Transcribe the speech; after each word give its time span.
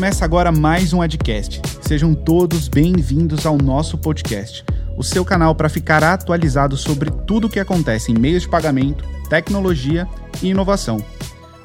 Começa 0.00 0.24
agora 0.24 0.50
mais 0.50 0.94
um 0.94 1.02
Adcast. 1.02 1.60
Sejam 1.82 2.14
todos 2.14 2.68
bem-vindos 2.68 3.44
ao 3.44 3.58
nosso 3.58 3.98
podcast, 3.98 4.64
o 4.96 5.02
seu 5.02 5.26
canal 5.26 5.54
para 5.54 5.68
ficar 5.68 6.02
atualizado 6.02 6.74
sobre 6.74 7.10
tudo 7.10 7.48
o 7.48 7.50
que 7.50 7.60
acontece 7.60 8.10
em 8.10 8.18
meios 8.18 8.44
de 8.44 8.48
pagamento, 8.48 9.04
tecnologia 9.28 10.08
e 10.42 10.48
inovação. 10.48 11.04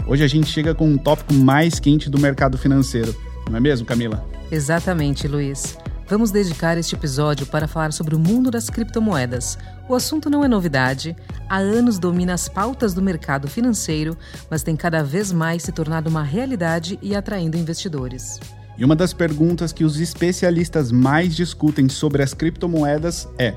Hoje 0.05 0.21
a 0.21 0.27
gente 0.27 0.47
chega 0.47 0.75
com 0.75 0.85
um 0.85 0.97
tópico 0.97 1.33
mais 1.33 1.79
quente 1.79 2.09
do 2.09 2.19
mercado 2.19 2.57
financeiro, 2.57 3.15
não 3.49 3.55
é 3.55 3.61
mesmo, 3.61 3.87
Camila? 3.87 4.27
Exatamente, 4.51 5.29
Luiz. 5.29 5.77
Vamos 6.05 6.29
dedicar 6.29 6.77
este 6.77 6.93
episódio 6.93 7.45
para 7.45 7.69
falar 7.69 7.93
sobre 7.93 8.15
o 8.15 8.19
mundo 8.19 8.51
das 8.51 8.69
criptomoedas. 8.69 9.57
O 9.87 9.93
assunto 9.93 10.29
não 10.29 10.43
é 10.43 10.47
novidade, 10.47 11.15
há 11.47 11.57
anos 11.57 11.99
domina 11.99 12.33
as 12.33 12.49
pautas 12.49 12.93
do 12.93 13.01
mercado 13.01 13.47
financeiro, 13.47 14.17
mas 14.49 14.63
tem 14.63 14.75
cada 14.75 15.03
vez 15.03 15.31
mais 15.31 15.63
se 15.63 15.71
tornado 15.71 16.09
uma 16.09 16.23
realidade 16.23 16.97
e 17.01 17.15
atraindo 17.15 17.57
investidores. 17.57 18.39
E 18.77 18.83
uma 18.83 18.95
das 18.95 19.13
perguntas 19.13 19.71
que 19.71 19.83
os 19.83 19.99
especialistas 19.99 20.91
mais 20.91 21.35
discutem 21.35 21.87
sobre 21.87 22.23
as 22.23 22.33
criptomoedas 22.33 23.27
é: 23.37 23.53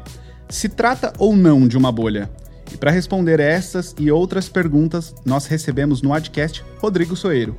se 0.49 0.69
trata 0.69 1.13
ou 1.19 1.35
não 1.35 1.67
de 1.67 1.79
uma 1.79 1.91
bolha? 1.91 2.31
E 2.71 2.77
para 2.77 2.91
responder 2.91 3.41
essas 3.41 3.95
e 3.99 4.11
outras 4.11 4.49
perguntas, 4.49 5.15
nós 5.25 5.47
recebemos 5.47 6.03
no 6.03 6.13
Adcast 6.13 6.63
Rodrigo 6.79 7.17
Soeiro 7.17 7.57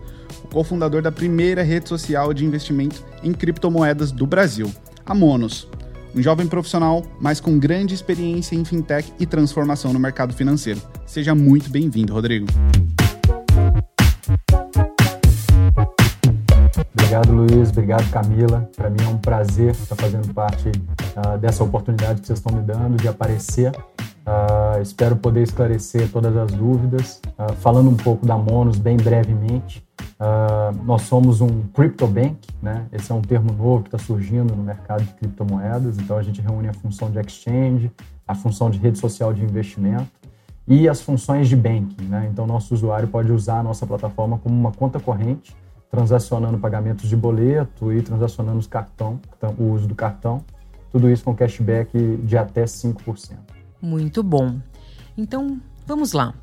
cofundador 0.51 1.01
da 1.01 1.11
primeira 1.11 1.63
rede 1.63 1.87
social 1.87 2.33
de 2.33 2.45
investimento 2.45 3.03
em 3.23 3.31
criptomoedas 3.33 4.11
do 4.11 4.25
Brasil, 4.25 4.71
a 5.05 5.13
Monos. 5.13 5.67
Um 6.15 6.21
jovem 6.21 6.47
profissional, 6.47 7.03
mas 7.19 7.39
com 7.39 7.59
grande 7.59 7.93
experiência 7.93 8.55
em 8.55 8.65
fintech 8.65 9.13
e 9.19 9.25
transformação 9.25 9.93
no 9.93 9.99
mercado 9.99 10.33
financeiro. 10.33 10.81
Seja 11.05 11.35
muito 11.35 11.69
bem-vindo, 11.69 12.13
Rodrigo. 12.13 12.47
Obrigado, 16.93 17.33
Luiz. 17.33 17.69
Obrigado, 17.69 18.09
Camila. 18.11 18.69
Para 18.75 18.89
mim 18.89 19.03
é 19.03 19.07
um 19.07 19.17
prazer 19.17 19.71
estar 19.71 19.95
fazendo 19.95 20.33
parte 20.33 20.69
uh, 20.69 21.37
dessa 21.37 21.63
oportunidade 21.63 22.21
que 22.21 22.27
vocês 22.27 22.39
estão 22.39 22.55
me 22.55 22.63
dando 22.63 22.97
de 22.97 23.07
aparecer. 23.07 23.71
Uh, 23.71 24.81
espero 24.81 25.15
poder 25.15 25.41
esclarecer 25.41 26.07
todas 26.11 26.35
as 26.35 26.51
dúvidas. 26.51 27.21
Uh, 27.37 27.53
falando 27.55 27.89
um 27.89 27.95
pouco 27.95 28.25
da 28.25 28.37
Monos 28.37 28.77
bem 28.77 28.95
brevemente, 28.97 29.83
Uh, 30.19 30.75
nós 30.83 31.03
somos 31.03 31.39
um 31.39 31.63
crypto 31.73 32.05
bank, 32.05 32.35
né? 32.61 32.85
Esse 32.91 33.09
é 33.09 33.15
um 33.15 33.21
termo 33.21 33.53
novo 33.53 33.83
que 33.83 33.87
está 33.87 33.97
surgindo 33.97 34.53
no 34.53 34.61
mercado 34.61 35.01
de 35.01 35.13
criptomoedas. 35.13 35.97
Então 35.97 36.17
a 36.17 36.21
gente 36.21 36.41
reúne 36.41 36.67
a 36.67 36.73
função 36.73 37.09
de 37.09 37.17
exchange, 37.19 37.89
a 38.27 38.35
função 38.35 38.69
de 38.69 38.77
rede 38.77 38.99
social 38.99 39.33
de 39.33 39.41
investimento 39.41 40.11
e 40.67 40.89
as 40.89 41.01
funções 41.01 41.47
de 41.47 41.55
banking, 41.55 42.03
né? 42.03 42.29
Então 42.31 42.45
nosso 42.45 42.73
usuário 42.73 43.07
pode 43.07 43.31
usar 43.31 43.59
a 43.59 43.63
nossa 43.63 43.87
plataforma 43.87 44.37
como 44.37 44.53
uma 44.53 44.73
conta 44.73 44.99
corrente, 44.99 45.55
transacionando 45.89 46.57
pagamentos 46.59 47.07
de 47.07 47.15
boleto 47.15 47.93
e 47.93 48.01
transacionando 48.01 48.59
os 48.59 48.67
cartão, 48.67 49.21
o 49.57 49.63
uso 49.71 49.87
do 49.87 49.95
cartão. 49.95 50.43
Tudo 50.91 51.09
isso 51.09 51.23
com 51.23 51.33
cashback 51.33 52.17
de 52.23 52.37
até 52.37 52.65
5%. 52.65 53.37
Muito 53.81 54.21
bom. 54.21 54.59
Então, 55.17 55.61
vamos 55.87 56.11
lá 56.11 56.33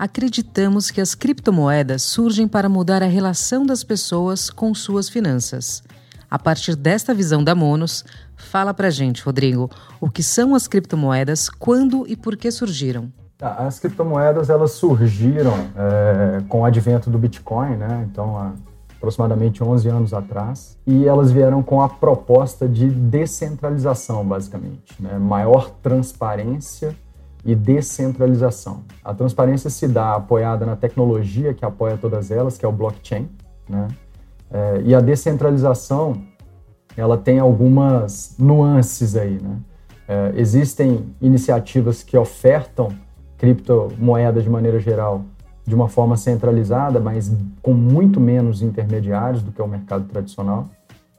acreditamos 0.00 0.90
que 0.90 0.98
as 0.98 1.14
criptomoedas 1.14 2.00
surgem 2.00 2.48
para 2.48 2.70
mudar 2.70 3.02
a 3.02 3.06
relação 3.06 3.66
das 3.66 3.84
pessoas 3.84 4.48
com 4.48 4.74
suas 4.74 5.10
finanças. 5.10 5.82
A 6.30 6.38
partir 6.38 6.74
desta 6.74 7.12
visão 7.12 7.44
da 7.44 7.54
Monos, 7.54 8.02
fala 8.34 8.72
pra 8.72 8.88
gente, 8.88 9.22
Rodrigo, 9.22 9.70
o 10.00 10.08
que 10.08 10.22
são 10.22 10.54
as 10.54 10.66
criptomoedas, 10.66 11.50
quando 11.50 12.06
e 12.08 12.16
por 12.16 12.34
que 12.38 12.50
surgiram? 12.50 13.12
Tá, 13.36 13.56
as 13.56 13.78
criptomoedas 13.78 14.48
elas 14.48 14.70
surgiram 14.72 15.52
é, 15.76 16.40
com 16.48 16.62
o 16.62 16.64
advento 16.64 17.10
do 17.10 17.18
Bitcoin, 17.18 17.76
né? 17.76 18.08
Então, 18.10 18.54
aproximadamente 18.96 19.62
11 19.62 19.86
anos 19.90 20.14
atrás, 20.14 20.78
e 20.86 21.06
elas 21.06 21.30
vieram 21.30 21.62
com 21.62 21.82
a 21.82 21.90
proposta 21.90 22.66
de 22.66 22.88
descentralização, 22.88 24.24
basicamente, 24.24 24.94
né? 24.98 25.18
maior 25.18 25.68
transparência 25.82 26.96
e 27.44 27.54
descentralização. 27.54 28.82
A 29.04 29.14
transparência 29.14 29.70
se 29.70 29.88
dá 29.88 30.14
apoiada 30.14 30.66
na 30.66 30.76
tecnologia 30.76 31.54
que 31.54 31.64
apoia 31.64 31.96
todas 31.96 32.30
elas, 32.30 32.58
que 32.58 32.64
é 32.64 32.68
o 32.68 32.72
blockchain, 32.72 33.28
né? 33.68 33.88
É, 34.50 34.82
e 34.84 34.94
a 34.94 35.00
descentralização, 35.00 36.22
ela 36.96 37.16
tem 37.16 37.38
algumas 37.38 38.34
nuances 38.38 39.16
aí, 39.16 39.38
né? 39.40 39.58
É, 40.08 40.32
existem 40.34 41.14
iniciativas 41.20 42.02
que 42.02 42.16
ofertam 42.16 42.88
criptomoedas 43.38 44.42
de 44.42 44.50
maneira 44.50 44.80
geral 44.80 45.22
de 45.64 45.74
uma 45.74 45.88
forma 45.88 46.16
centralizada, 46.16 46.98
mas 46.98 47.32
com 47.62 47.72
muito 47.72 48.20
menos 48.20 48.60
intermediários 48.60 49.40
do 49.40 49.52
que 49.52 49.62
o 49.62 49.68
mercado 49.68 50.04
tradicional. 50.08 50.68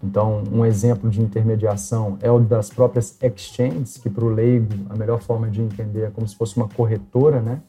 Então, 0.03 0.44
um 0.51 0.66
exemplo 0.66 1.09
de 1.09 1.22
intermediação 1.22 2.17
é 2.22 2.31
o 2.31 2.39
das 2.39 2.69
próprias 2.69 3.17
exchanges, 3.22 3.97
que 3.97 4.09
para 4.09 4.25
o 4.25 4.29
leigo 4.29 4.73
a 4.89 4.95
melhor 4.95 5.22
forma 5.22 5.50
de 5.50 5.62
entender 5.62 6.03
é 6.03 6.09
como 6.09 6.28
se 6.28 6.35
fosse 6.35 6.57
uma 6.57 6.67
corretora, 6.67 7.39
né? 7.39 7.62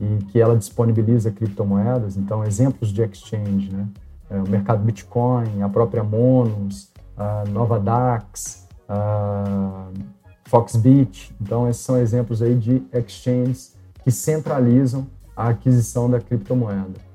E 0.00 0.24
que 0.24 0.40
ela 0.40 0.56
disponibiliza 0.56 1.30
criptomoedas. 1.30 2.16
Então, 2.16 2.44
exemplos 2.44 2.90
de 2.90 3.02
exchange, 3.02 3.70
né? 3.72 3.86
É, 4.30 4.38
o 4.38 4.48
mercado 4.48 4.82
Bitcoin, 4.82 5.62
a 5.62 5.68
própria 5.68 6.02
Monos, 6.02 6.90
a 7.16 7.44
Nova 7.50 7.78
Dax, 7.78 8.66
a 8.88 9.88
Foxbit. 10.44 11.34
Então, 11.40 11.68
esses 11.68 11.82
são 11.82 11.98
exemplos 11.98 12.40
aí 12.40 12.54
de 12.54 12.82
exchanges 12.92 13.76
que 14.02 14.10
centralizam 14.10 15.06
a 15.36 15.48
aquisição 15.48 16.08
da 16.08 16.20
criptomoeda. 16.20 17.05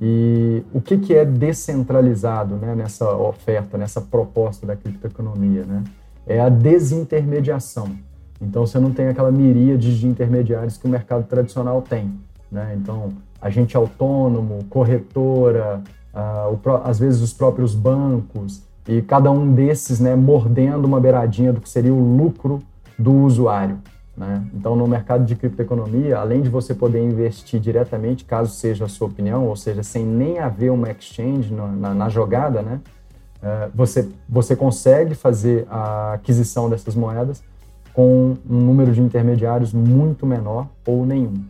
E 0.00 0.62
o 0.72 0.80
que, 0.80 0.98
que 0.98 1.14
é 1.14 1.24
descentralizado 1.24 2.56
né, 2.56 2.74
nessa 2.74 3.10
oferta, 3.16 3.78
nessa 3.78 4.00
proposta 4.00 4.66
da 4.66 4.76
criptoeconomia? 4.76 5.64
Né? 5.64 5.84
É 6.26 6.40
a 6.40 6.48
desintermediação. 6.48 7.90
Então, 8.40 8.66
você 8.66 8.78
não 8.78 8.92
tem 8.92 9.08
aquela 9.08 9.30
miríade 9.30 9.98
de 9.98 10.06
intermediários 10.06 10.76
que 10.76 10.86
o 10.86 10.90
mercado 10.90 11.24
tradicional 11.24 11.80
tem. 11.80 12.12
Né? 12.52 12.76
Então, 12.80 13.08
agente 13.40 13.76
autônomo, 13.76 14.64
corretora, 14.68 15.82
uh, 16.14 16.52
o, 16.52 16.60
às 16.84 16.98
vezes 16.98 17.22
os 17.22 17.32
próprios 17.32 17.74
bancos, 17.74 18.62
e 18.86 19.02
cada 19.02 19.30
um 19.30 19.52
desses 19.52 19.98
né, 19.98 20.14
mordendo 20.14 20.84
uma 20.84 21.00
beiradinha 21.00 21.52
do 21.52 21.60
que 21.60 21.68
seria 21.68 21.92
o 21.92 22.16
lucro 22.16 22.62
do 22.98 23.12
usuário. 23.12 23.78
Né? 24.16 24.42
Então, 24.54 24.74
no 24.74 24.86
mercado 24.86 25.24
de 25.26 25.36
criptoeconomia, 25.36 26.16
além 26.18 26.40
de 26.40 26.48
você 26.48 26.74
poder 26.74 27.02
investir 27.02 27.60
diretamente, 27.60 28.24
caso 28.24 28.50
seja 28.54 28.86
a 28.86 28.88
sua 28.88 29.08
opinião, 29.08 29.46
ou 29.46 29.54
seja, 29.56 29.82
sem 29.82 30.04
nem 30.06 30.38
haver 30.38 30.72
uma 30.72 30.90
exchange 30.90 31.52
na, 31.52 31.94
na 31.94 32.08
jogada, 32.08 32.62
né? 32.62 32.80
Uh, 33.36 33.70
você, 33.74 34.08
você 34.26 34.56
consegue 34.56 35.14
fazer 35.14 35.66
a 35.68 36.14
aquisição 36.14 36.70
dessas 36.70 36.94
moedas 36.94 37.42
com 37.92 38.36
um 38.48 38.60
número 38.60 38.92
de 38.92 39.00
intermediários 39.00 39.74
muito 39.74 40.26
menor 40.26 40.68
ou 40.86 41.04
nenhum. 41.04 41.44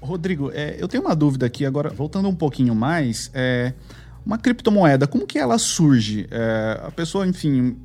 Rodrigo, 0.00 0.50
é, 0.52 0.76
eu 0.78 0.86
tenho 0.86 1.02
uma 1.02 1.16
dúvida 1.16 1.46
aqui 1.46 1.64
agora, 1.64 1.88
voltando 1.88 2.28
um 2.28 2.34
pouquinho 2.34 2.74
mais. 2.74 3.30
É, 3.32 3.72
uma 4.24 4.36
criptomoeda, 4.36 5.06
como 5.06 5.26
que 5.26 5.38
ela 5.38 5.58
surge? 5.58 6.26
É, 6.30 6.80
a 6.84 6.90
pessoa, 6.90 7.26
enfim, 7.26 7.76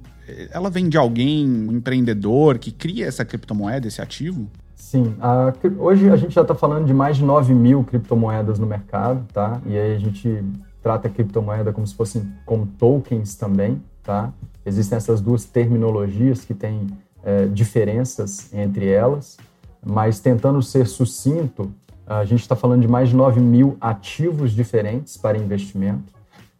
ela 0.52 0.69
vem 0.69 0.90
de 0.90 0.97
alguém, 0.97 1.47
um 1.47 1.74
empreendedor 1.74 2.58
que 2.58 2.72
cria 2.72 3.06
essa 3.06 3.24
criptomoeda, 3.24 3.88
esse 3.88 4.02
ativo? 4.02 4.47
Sim, 4.75 5.16
a, 5.19 5.53
hoje 5.78 6.09
a 6.09 6.16
gente 6.16 6.34
já 6.34 6.41
está 6.41 6.53
falando 6.53 6.86
de 6.86 6.94
mais 6.94 7.18
de 7.18 7.24
9 7.24 7.53
mil 7.53 7.84
criptomoedas 7.84 8.59
no 8.59 8.68
mercado, 8.68 9.25
tá? 9.34 9.62
E 9.66 9.78
aí 9.78 9.96
a 9.96 10.00
gente 10.00 10.44
trata 10.81 11.08
a 11.08 11.12
criptomoeda 11.12 11.74
como 11.74 11.85
se 11.88 11.96
fossem 11.96 12.31
como 12.46 12.66
tokens 12.66 13.35
também, 13.35 13.81
tá? 14.03 14.31
Existem 14.66 14.97
essas 14.97 15.22
duas 15.22 15.46
terminologias 15.46 16.46
que 16.46 16.53
têm 16.53 16.88
é, 17.24 17.46
diferenças 17.47 18.53
entre 18.53 18.88
elas, 18.88 19.38
mas 19.84 20.19
tentando 20.19 20.62
ser 20.62 20.88
sucinto, 20.88 21.72
a 22.05 22.23
gente 22.23 22.41
está 22.41 22.55
falando 22.55 22.82
de 22.82 22.88
mais 22.88 23.09
de 23.09 23.16
9 23.16 23.40
mil 23.40 23.78
ativos 23.82 24.52
diferentes 24.52 25.17
para 25.17 25.38
investimento. 25.38 26.14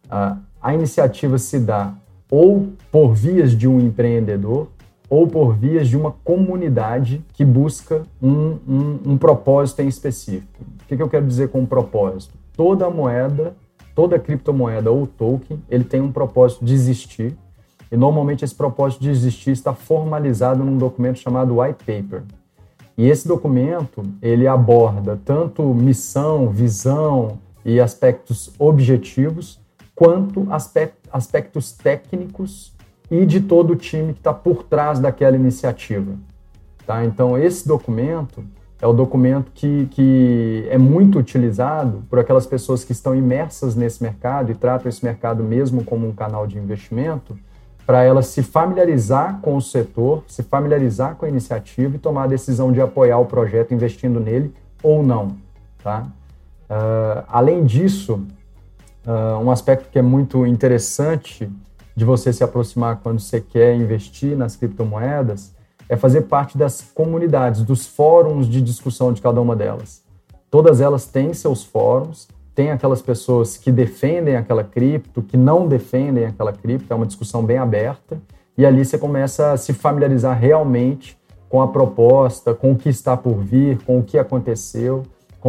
a 0.08 0.74
iniciativa 0.74 1.38
se 1.38 1.60
dá 1.60 1.94
ou 2.30 2.68
por 2.90 3.14
vias 3.14 3.52
de 3.52 3.68
um 3.68 3.80
empreendedor, 3.80 4.68
ou 5.08 5.26
por 5.26 5.54
vias 5.54 5.88
de 5.88 5.96
uma 5.96 6.10
comunidade 6.10 7.24
que 7.32 7.44
busca 7.44 8.02
um, 8.20 8.58
um, 8.68 9.00
um 9.06 9.18
propósito 9.18 9.80
em 9.80 9.88
específico. 9.88 10.64
O 10.82 10.86
que, 10.86 10.96
que 10.96 11.02
eu 11.02 11.08
quero 11.08 11.26
dizer 11.26 11.48
com 11.48 11.64
propósito? 11.64 12.34
Toda 12.56 12.90
moeda, 12.90 13.54
toda 13.94 14.18
criptomoeda 14.18 14.90
ou 14.90 15.06
token, 15.06 15.62
ele 15.70 15.84
tem 15.84 16.00
um 16.00 16.10
propósito 16.10 16.64
de 16.64 16.74
existir, 16.74 17.36
e 17.90 17.96
normalmente 17.96 18.44
esse 18.44 18.54
propósito 18.54 19.02
de 19.02 19.10
existir 19.10 19.52
está 19.52 19.72
formalizado 19.72 20.64
num 20.64 20.76
documento 20.76 21.20
chamado 21.20 21.60
white 21.60 21.84
paper. 21.84 22.22
E 22.98 23.08
esse 23.08 23.28
documento, 23.28 24.02
ele 24.20 24.48
aborda 24.48 25.20
tanto 25.24 25.62
missão, 25.62 26.48
visão 26.48 27.38
e 27.64 27.78
aspectos 27.78 28.50
objetivos, 28.58 29.60
quanto 29.96 30.46
aspectos 31.10 31.72
técnicos 31.72 32.72
e 33.10 33.24
de 33.24 33.40
todo 33.40 33.72
o 33.72 33.76
time 33.76 34.12
que 34.12 34.20
está 34.20 34.32
por 34.32 34.62
trás 34.62 34.98
daquela 34.98 35.34
iniciativa. 35.34 36.12
Tá? 36.86 37.04
Então, 37.04 37.36
esse 37.38 37.66
documento 37.66 38.44
é 38.80 38.86
o 38.86 38.92
documento 38.92 39.50
que, 39.54 39.86
que 39.90 40.66
é 40.70 40.76
muito 40.76 41.18
utilizado 41.18 42.04
por 42.10 42.18
aquelas 42.18 42.46
pessoas 42.46 42.84
que 42.84 42.92
estão 42.92 43.14
imersas 43.14 43.74
nesse 43.74 44.02
mercado 44.02 44.52
e 44.52 44.54
tratam 44.54 44.88
esse 44.88 45.02
mercado 45.02 45.42
mesmo 45.42 45.82
como 45.82 46.06
um 46.06 46.12
canal 46.12 46.46
de 46.46 46.58
investimento, 46.58 47.36
para 47.86 48.02
elas 48.02 48.26
se 48.26 48.42
familiarizar 48.42 49.38
com 49.40 49.56
o 49.56 49.62
setor, 49.62 50.24
se 50.26 50.42
familiarizar 50.42 51.14
com 51.14 51.24
a 51.24 51.28
iniciativa 51.28 51.96
e 51.96 51.98
tomar 51.98 52.24
a 52.24 52.26
decisão 52.26 52.70
de 52.70 52.80
apoiar 52.80 53.18
o 53.18 53.26
projeto 53.26 53.72
investindo 53.72 54.20
nele 54.20 54.52
ou 54.82 55.02
não. 55.02 55.36
Tá? 55.82 56.06
Uh, 56.68 57.24
além 57.28 57.64
disso, 57.64 58.26
uh, 59.06 59.38
um 59.38 59.50
aspecto 59.50 59.88
que 59.90 59.98
é 59.98 60.02
muito 60.02 60.44
interessante 60.44 61.50
de 61.94 62.04
você 62.04 62.32
se 62.32 62.44
aproximar 62.44 63.00
quando 63.02 63.20
você 63.20 63.40
quer 63.40 63.74
investir 63.74 64.36
nas 64.36 64.56
criptomoedas 64.56 65.54
é 65.88 65.96
fazer 65.96 66.22
parte 66.22 66.58
das 66.58 66.82
comunidades, 66.82 67.62
dos 67.62 67.86
fóruns 67.86 68.48
de 68.48 68.60
discussão 68.60 69.12
de 69.12 69.22
cada 69.22 69.40
uma 69.40 69.54
delas. 69.54 70.02
Todas 70.50 70.80
elas 70.80 71.06
têm 71.06 71.32
seus 71.32 71.62
fóruns, 71.64 72.28
tem 72.54 72.70
aquelas 72.70 73.00
pessoas 73.00 73.56
que 73.56 73.70
defendem 73.70 74.36
aquela 74.36 74.64
cripto, 74.64 75.22
que 75.22 75.36
não 75.36 75.68
defendem 75.68 76.26
aquela 76.26 76.52
cripto, 76.52 76.92
é 76.92 76.96
uma 76.96 77.06
discussão 77.06 77.44
bem 77.44 77.58
aberta, 77.58 78.20
e 78.58 78.64
ali 78.64 78.84
você 78.84 78.98
começa 78.98 79.52
a 79.52 79.56
se 79.56 79.72
familiarizar 79.72 80.38
realmente 80.38 81.16
com 81.48 81.60
a 81.62 81.68
proposta, 81.68 82.54
com 82.54 82.72
o 82.72 82.76
que 82.76 82.88
está 82.88 83.16
por 83.16 83.36
vir, 83.36 83.78
com 83.84 83.98
o 83.98 84.02
que 84.02 84.18
aconteceu, 84.18 85.02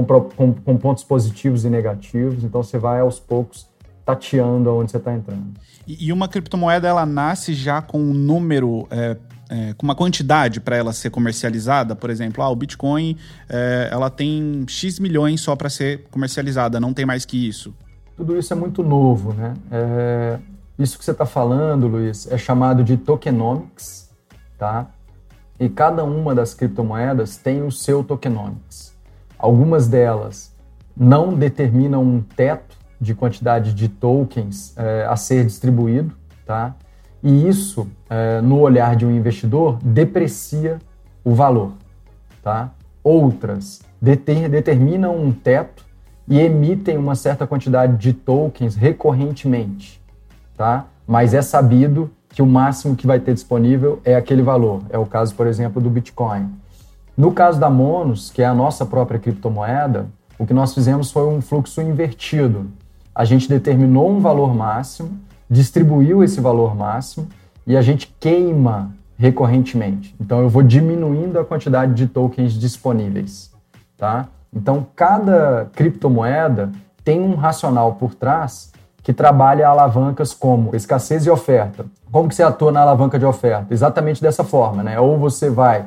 com, 0.05 0.21
com, 0.21 0.53
com 0.53 0.77
pontos 0.77 1.03
positivos 1.03 1.65
e 1.65 1.69
negativos. 1.69 2.43
Então 2.43 2.61
você 2.61 2.77
vai 2.77 2.99
aos 2.99 3.19
poucos 3.19 3.67
tateando 4.05 4.69
aonde 4.69 4.91
você 4.91 4.97
está 4.97 5.13
entrando. 5.13 5.53
E, 5.85 6.11
uma 6.11 6.27
criptomoeda 6.27 6.87
ela 6.87 7.05
nasce 7.05 7.53
já 7.53 7.81
com 7.81 7.99
um 7.99 8.13
número 8.13 8.87
é, 8.89 9.17
é, 9.49 9.73
com 9.73 9.85
uma 9.85 9.95
quantidade 9.95 10.59
para 10.59 10.75
ela 10.75 10.93
ser 10.93 11.09
comercializada, 11.09 11.95
por 11.95 12.09
exemplo, 12.09 12.43
ah, 12.43 12.49
o 12.49 12.55
Bitcoin 12.55 13.17
é, 13.49 13.89
ela 13.91 14.09
tem 14.09 14.65
X 14.67 14.99
milhões 14.99 15.41
só 15.41 15.55
para 15.55 15.69
ser 15.69 16.05
comercializada, 16.11 16.79
não 16.79 16.93
tem 16.93 17.05
mais 17.05 17.25
que 17.25 17.47
isso. 17.47 17.73
Tudo 18.15 18.37
isso 18.37 18.51
é 18.51 18.55
muito 18.55 18.83
novo, 18.83 19.33
né? 19.33 19.53
É, 19.71 20.39
isso 20.77 20.97
que 20.97 21.05
você 21.05 21.11
está 21.11 21.25
falando, 21.25 21.87
Luiz, 21.87 22.29
é 22.31 22.37
chamado 22.37 22.83
de 22.83 22.97
tokenomics, 22.97 24.09
tá? 24.57 24.87
E 25.59 25.69
cada 25.69 26.03
uma 26.03 26.35
das 26.35 26.53
criptomoedas 26.53 27.37
tem 27.37 27.63
o 27.63 27.71
seu 27.71 28.03
tokenomics. 28.03 28.96
Algumas 29.37 29.87
delas 29.87 30.53
não 30.95 31.33
determinam 31.33 32.03
um 32.03 32.21
teto 32.21 32.77
de 32.99 33.13
quantidade 33.13 33.73
de 33.73 33.87
tokens 33.87 34.73
é, 34.77 35.05
a 35.07 35.15
ser 35.15 35.45
distribuído, 35.45 36.15
tá? 36.45 36.75
E 37.21 37.47
isso, 37.47 37.87
é, 38.09 38.41
no 38.41 38.59
olhar 38.59 38.95
de 38.95 39.05
um 39.05 39.11
investidor, 39.11 39.77
deprecia 39.83 40.79
o 41.23 41.33
valor. 41.33 41.73
Tá? 42.41 42.71
Outras 43.03 43.81
deter, 44.01 44.49
determinam 44.49 45.15
um 45.15 45.31
teto 45.31 45.85
e 46.27 46.39
emitem 46.39 46.97
uma 46.97 47.15
certa 47.15 47.45
quantidade 47.47 47.97
de 47.97 48.13
tokens 48.13 48.75
recorrentemente. 48.75 50.01
Tá? 50.55 50.85
Mas 51.05 51.33
é 51.33 51.41
sabido 51.41 52.09
que 52.29 52.41
o 52.41 52.45
máximo 52.45 52.95
que 52.95 53.07
vai 53.07 53.19
ter 53.19 53.33
disponível 53.33 53.99
é 54.03 54.15
aquele 54.15 54.41
valor. 54.41 54.81
É 54.89 54.97
o 54.97 55.05
caso, 55.05 55.33
por 55.35 55.47
exemplo, 55.47 55.81
do 55.81 55.89
Bitcoin. 55.89 56.49
No 57.17 57.31
caso 57.31 57.59
da 57.59 57.69
Monos, 57.69 58.29
que 58.29 58.43
é 58.43 58.45
a 58.45 58.53
nossa 58.53 58.85
própria 58.85 59.19
criptomoeda, 59.19 60.05
o 60.37 60.45
que 60.45 60.53
nós 60.53 60.73
fizemos 60.73 61.11
foi 61.11 61.27
um 61.27 61.41
fluxo 61.41 61.81
invertido. 61.81 62.67
A 63.13 63.25
gente 63.25 63.49
determinou 63.49 64.09
um 64.09 64.19
valor 64.19 64.53
máximo 64.53 65.27
distribuiu 65.49 66.23
esse 66.23 66.41
valor 66.41 66.75
máximo 66.75 67.27
e 67.65 67.75
a 67.75 67.81
gente 67.81 68.13
queima 68.19 68.91
recorrentemente. 69.17 70.15
Então 70.19 70.41
eu 70.41 70.49
vou 70.49 70.61
diminuindo 70.61 71.39
a 71.39 71.45
quantidade 71.45 71.93
de 71.93 72.07
tokens 72.07 72.53
disponíveis, 72.53 73.51
tá? 73.97 74.27
Então 74.53 74.85
cada 74.95 75.69
criptomoeda 75.73 76.71
tem 77.03 77.21
um 77.21 77.35
racional 77.35 77.93
por 77.95 78.13
trás 78.13 78.71
que 79.01 79.13
trabalha 79.13 79.67
alavancas 79.67 80.33
como 80.33 80.75
escassez 80.75 81.25
e 81.25 81.29
oferta. 81.29 81.85
Como 82.11 82.27
que 82.27 82.35
você 82.35 82.43
atua 82.43 82.71
na 82.71 82.81
alavanca 82.81 83.17
de 83.17 83.25
oferta? 83.25 83.73
Exatamente 83.73 84.21
dessa 84.21 84.43
forma, 84.43 84.83
né? 84.83 84.99
Ou 84.99 85.17
você 85.17 85.49
vai 85.49 85.85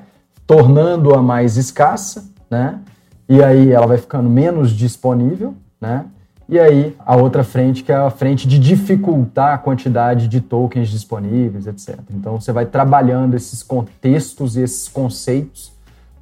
tornando-a 0.50 1.22
mais 1.22 1.56
escassa, 1.56 2.28
né? 2.50 2.80
E 3.28 3.40
aí 3.40 3.70
ela 3.70 3.86
vai 3.86 3.98
ficando 3.98 4.28
menos 4.28 4.72
disponível, 4.72 5.54
né? 5.80 6.06
E 6.48 6.58
aí, 6.58 6.96
a 7.06 7.14
outra 7.14 7.44
frente, 7.44 7.84
que 7.84 7.92
é 7.92 7.94
a 7.94 8.10
frente 8.10 8.48
de 8.48 8.58
dificultar 8.58 9.54
a 9.54 9.58
quantidade 9.58 10.26
de 10.26 10.40
tokens 10.40 10.88
disponíveis, 10.88 11.68
etc. 11.68 12.00
Então, 12.12 12.40
você 12.40 12.50
vai 12.50 12.66
trabalhando 12.66 13.36
esses 13.36 13.62
contextos 13.62 14.56
e 14.56 14.62
esses 14.62 14.88
conceitos 14.88 15.70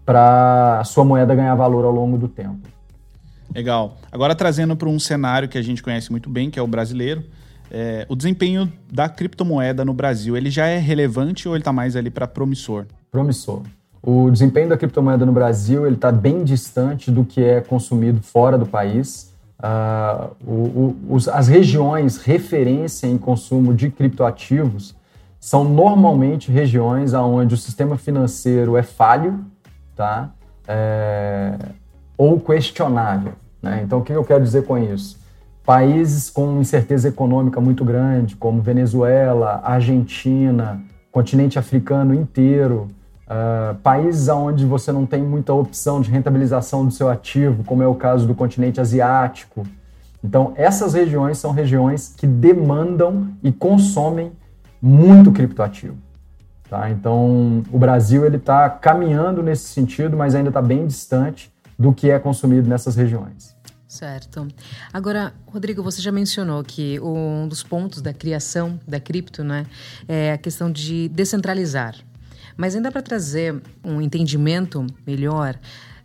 para 0.04 0.80
a 0.80 0.84
sua 0.84 1.06
moeda 1.06 1.34
ganhar 1.34 1.54
valor 1.54 1.86
ao 1.86 1.90
longo 1.90 2.18
do 2.18 2.28
tempo. 2.28 2.68
Legal. 3.54 3.96
Agora, 4.12 4.34
trazendo 4.34 4.76
para 4.76 4.90
um 4.90 5.00
cenário 5.00 5.48
que 5.48 5.56
a 5.56 5.62
gente 5.62 5.82
conhece 5.82 6.10
muito 6.10 6.28
bem, 6.28 6.50
que 6.50 6.58
é 6.58 6.62
o 6.62 6.66
brasileiro, 6.66 7.24
é, 7.70 8.04
o 8.10 8.14
desempenho 8.14 8.70
da 8.92 9.08
criptomoeda 9.08 9.86
no 9.86 9.94
Brasil, 9.94 10.36
ele 10.36 10.50
já 10.50 10.66
é 10.66 10.76
relevante 10.76 11.48
ou 11.48 11.54
ele 11.54 11.62
está 11.62 11.72
mais 11.72 11.96
ali 11.96 12.10
para 12.10 12.26
promissor? 12.26 12.84
Promissor. 13.10 13.62
O 14.02 14.30
desempenho 14.30 14.68
da 14.68 14.76
criptomoeda 14.76 15.26
no 15.26 15.32
Brasil 15.32 15.86
ele 15.86 15.96
está 15.96 16.12
bem 16.12 16.44
distante 16.44 17.10
do 17.10 17.24
que 17.24 17.42
é 17.42 17.60
consumido 17.60 18.22
fora 18.22 18.56
do 18.56 18.66
país. 18.66 19.34
Uh, 19.58 20.30
o, 20.46 20.52
o, 20.52 20.96
os, 21.10 21.28
as 21.28 21.48
regiões 21.48 22.18
referência 22.18 23.06
em 23.06 23.18
consumo 23.18 23.74
de 23.74 23.90
criptoativos 23.90 24.94
são 25.40 25.64
normalmente 25.64 26.50
regiões 26.50 27.12
onde 27.12 27.54
o 27.54 27.58
sistema 27.58 27.96
financeiro 27.96 28.76
é 28.76 28.82
falho 28.82 29.44
tá? 29.98 30.30
É, 30.66 31.58
ou 32.16 32.38
questionável. 32.38 33.32
Né? 33.60 33.82
Então, 33.84 33.98
o 33.98 34.02
que 34.04 34.12
eu 34.12 34.24
quero 34.24 34.44
dizer 34.44 34.64
com 34.64 34.78
isso? 34.78 35.18
Países 35.66 36.30
com 36.30 36.60
incerteza 36.60 37.08
econômica 37.08 37.60
muito 37.60 37.84
grande, 37.84 38.36
como 38.36 38.62
Venezuela, 38.62 39.60
Argentina, 39.64 40.80
continente 41.10 41.58
africano 41.58 42.14
inteiro, 42.14 42.88
Uh, 43.28 43.74
países 43.82 44.26
onde 44.28 44.64
você 44.64 44.90
não 44.90 45.04
tem 45.04 45.22
muita 45.22 45.52
opção 45.52 46.00
de 46.00 46.10
rentabilização 46.10 46.86
do 46.86 46.90
seu 46.90 47.10
ativo, 47.10 47.62
como 47.62 47.82
é 47.82 47.86
o 47.86 47.94
caso 47.94 48.26
do 48.26 48.34
continente 48.34 48.80
asiático. 48.80 49.66
Então, 50.24 50.54
essas 50.56 50.94
regiões 50.94 51.36
são 51.36 51.52
regiões 51.52 52.14
que 52.16 52.26
demandam 52.26 53.28
e 53.42 53.52
consomem 53.52 54.32
muito 54.80 55.30
criptoativo. 55.30 55.98
Tá? 56.70 56.90
Então, 56.90 57.62
o 57.70 57.78
Brasil 57.78 58.24
ele 58.24 58.36
está 58.36 58.68
caminhando 58.70 59.42
nesse 59.42 59.68
sentido, 59.68 60.16
mas 60.16 60.34
ainda 60.34 60.48
está 60.48 60.62
bem 60.62 60.86
distante 60.86 61.52
do 61.78 61.92
que 61.92 62.10
é 62.10 62.18
consumido 62.18 62.68
nessas 62.68 62.96
regiões. 62.96 63.56
Certo. 63.86 64.46
Agora, 64.92 65.32
Rodrigo, 65.46 65.82
você 65.82 66.02
já 66.02 66.12
mencionou 66.12 66.62
que 66.62 67.00
um 67.00 67.48
dos 67.48 67.62
pontos 67.62 68.02
da 68.02 68.12
criação 68.12 68.78
da 68.86 69.00
cripto 69.00 69.42
né, 69.42 69.64
é 70.06 70.32
a 70.32 70.38
questão 70.38 70.70
de 70.70 71.08
descentralizar. 71.08 71.94
Mas 72.58 72.74
ainda 72.74 72.90
para 72.90 73.00
trazer 73.00 73.62
um 73.84 74.02
entendimento 74.02 74.84
melhor, 75.06 75.54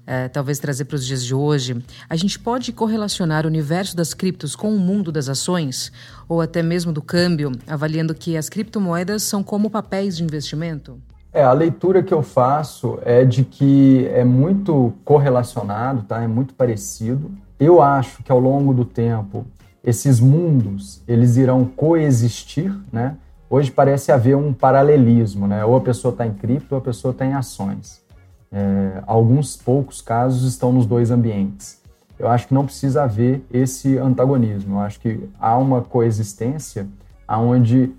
é, 0.06 0.28
talvez 0.28 0.60
trazer 0.60 0.86
para 0.86 0.98
os 0.98 1.04
dias 1.04 1.26
de 1.26 1.34
hoje, 1.34 1.84
a 2.08 2.16
gente 2.16 2.38
pode 2.38 2.72
correlacionar 2.72 3.44
o 3.44 3.48
universo 3.48 3.98
das 3.98 4.14
criptos 4.14 4.56
com 4.56 4.70
o 4.70 4.78
mundo 4.78 5.12
das 5.12 5.28
ações, 5.28 5.92
ou 6.30 6.42
até 6.42 6.62
mesmo 6.62 6.94
do 6.94 7.02
câmbio, 7.02 7.52
avaliando 7.66 8.14
que 8.14 8.38
as 8.38 8.50
criptomoedas 8.50 9.24
são 9.24 9.42
como 9.42 9.68
papéis 9.68 10.16
de 10.16 10.24
investimento? 10.24 11.02
É, 11.34 11.42
a 11.42 11.54
leitura 11.54 12.04
que 12.04 12.14
eu 12.14 12.22
faço 12.22 13.00
é 13.02 13.26
de 13.26 13.44
que 13.44 14.08
é 14.14 14.24
muito 14.24 14.94
correlacionado, 15.04 16.04
tá? 16.04 16.22
É 16.22 16.28
muito 16.28 16.54
parecido. 16.54 17.32
Eu 17.60 17.82
acho 17.82 18.22
que 18.22 18.32
ao 18.32 18.40
longo 18.40 18.76
do 18.76 18.86
tempo 18.86 19.44
esses 19.84 20.20
mundos 20.20 21.02
eles 21.08 21.36
irão 21.36 21.66
coexistir, 21.66 22.72
né? 22.92 23.18
Hoje 23.54 23.70
parece 23.70 24.12
haver 24.12 24.36
um 24.36 24.52
paralelismo, 24.52 25.48
né? 25.48 25.64
Ou 25.64 25.76
a 25.76 25.80
pessoa 25.80 26.12
está 26.12 26.26
em 26.26 26.34
cripto 26.34 26.74
ou 26.74 26.80
a 26.80 26.84
pessoa 26.84 27.12
está 27.12 27.24
em 27.24 27.34
ações. 27.34 28.02
É, 28.52 29.04
alguns 29.06 29.56
poucos 29.56 30.02
casos 30.02 30.52
estão 30.52 30.74
nos 30.74 30.88
dois 30.88 31.12
ambientes. 31.12 31.80
Eu 32.18 32.28
acho 32.30 32.48
que 32.48 32.54
não 32.56 32.66
precisa 32.66 33.04
haver 33.04 33.46
esse 33.54 33.96
antagonismo. 33.96 34.78
Eu 34.78 34.80
acho 34.80 35.00
que 35.00 35.30
há 35.40 35.56
uma 35.56 35.84
coexistência 35.84 36.88
onde 37.30 37.92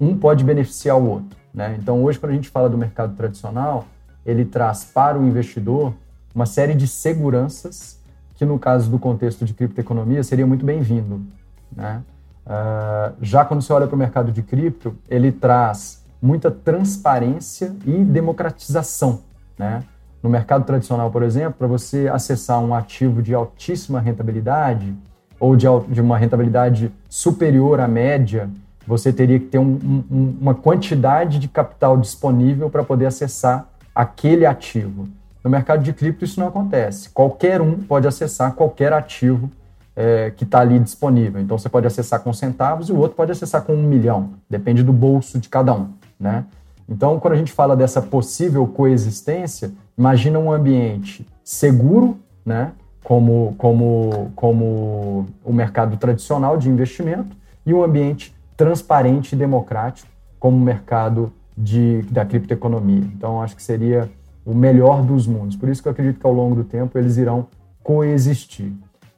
um 0.00 0.18
pode 0.18 0.42
beneficiar 0.42 0.98
o 0.98 1.08
outro. 1.08 1.38
Né? 1.54 1.76
Então, 1.80 2.02
hoje, 2.02 2.18
quando 2.18 2.32
a 2.32 2.34
gente 2.34 2.48
fala 2.48 2.68
do 2.68 2.76
mercado 2.76 3.14
tradicional, 3.14 3.86
ele 4.26 4.44
traz 4.44 4.82
para 4.82 5.16
o 5.16 5.24
investidor 5.24 5.94
uma 6.34 6.46
série 6.46 6.74
de 6.74 6.88
seguranças 6.88 8.00
que, 8.34 8.44
no 8.44 8.58
caso 8.58 8.90
do 8.90 8.98
contexto 8.98 9.44
de 9.44 9.54
criptoeconomia, 9.54 10.24
seria 10.24 10.48
muito 10.48 10.66
bem-vindo. 10.66 11.22
Né? 11.70 12.02
Uh, 12.46 13.14
já 13.22 13.44
quando 13.44 13.62
você 13.62 13.72
olha 13.72 13.86
para 13.86 13.94
o 13.94 13.98
mercado 13.98 14.30
de 14.30 14.42
cripto, 14.42 14.94
ele 15.08 15.32
traz 15.32 16.04
muita 16.20 16.50
transparência 16.50 17.74
e 17.86 17.92
democratização. 18.04 19.20
Né? 19.58 19.82
No 20.22 20.30
mercado 20.30 20.64
tradicional, 20.64 21.10
por 21.10 21.22
exemplo, 21.22 21.54
para 21.58 21.66
você 21.66 22.08
acessar 22.08 22.58
um 22.60 22.74
ativo 22.74 23.22
de 23.22 23.34
altíssima 23.34 24.00
rentabilidade 24.00 24.94
ou 25.38 25.56
de, 25.56 25.66
de 25.88 26.00
uma 26.00 26.16
rentabilidade 26.16 26.92
superior 27.08 27.80
à 27.80 27.88
média, 27.88 28.48
você 28.86 29.12
teria 29.12 29.38
que 29.38 29.46
ter 29.46 29.58
um, 29.58 30.04
um, 30.10 30.36
uma 30.40 30.54
quantidade 30.54 31.38
de 31.38 31.48
capital 31.48 31.96
disponível 31.96 32.68
para 32.68 32.82
poder 32.82 33.06
acessar 33.06 33.66
aquele 33.94 34.44
ativo. 34.44 35.08
No 35.42 35.50
mercado 35.50 35.82
de 35.82 35.92
cripto 35.92 36.24
isso 36.24 36.40
não 36.40 36.48
acontece. 36.48 37.10
Qualquer 37.10 37.60
um 37.60 37.74
pode 37.78 38.06
acessar 38.06 38.52
qualquer 38.54 38.92
ativo 38.92 39.50
é, 39.96 40.30
que 40.30 40.44
está 40.44 40.60
ali 40.60 40.78
disponível. 40.78 41.40
Então 41.40 41.56
você 41.56 41.68
pode 41.68 41.86
acessar 41.86 42.20
com 42.20 42.32
centavos 42.32 42.88
e 42.88 42.92
o 42.92 42.96
outro 42.96 43.16
pode 43.16 43.32
acessar 43.32 43.62
com 43.62 43.74
um 43.74 43.82
milhão. 43.82 44.30
Depende 44.48 44.82
do 44.82 44.92
bolso 44.92 45.38
de 45.38 45.48
cada 45.48 45.72
um, 45.72 45.88
né? 46.18 46.44
Então, 46.88 47.18
quando 47.18 47.34
a 47.34 47.36
gente 47.36 47.52
fala 47.52 47.74
dessa 47.74 48.02
possível 48.02 48.66
coexistência, 48.66 49.72
imagina 49.96 50.38
um 50.38 50.52
ambiente 50.52 51.26
seguro, 51.42 52.18
né? 52.44 52.72
Como, 53.02 53.54
como, 53.58 54.32
como 54.34 55.26
o 55.44 55.52
mercado 55.52 55.96
tradicional 55.96 56.56
de 56.56 56.70
investimento, 56.70 57.36
e 57.66 57.72
um 57.72 57.82
ambiente 57.82 58.34
transparente 58.56 59.32
e 59.32 59.36
democrático, 59.36 60.08
como 60.38 60.56
o 60.56 60.60
mercado 60.60 61.32
de, 61.56 62.02
da 62.10 62.24
criptoeconomia. 62.24 63.04
Então, 63.16 63.42
acho 63.42 63.56
que 63.56 63.62
seria 63.62 64.10
o 64.44 64.54
melhor 64.54 65.02
dos 65.02 65.26
mundos. 65.26 65.56
Por 65.56 65.68
isso 65.68 65.82
que 65.82 65.88
eu 65.88 65.92
acredito 65.92 66.20
que 66.20 66.26
ao 66.26 66.32
longo 66.32 66.54
do 66.54 66.64
tempo 66.64 66.98
eles 66.98 67.16
irão 67.16 67.46
coexistir. 67.82 68.72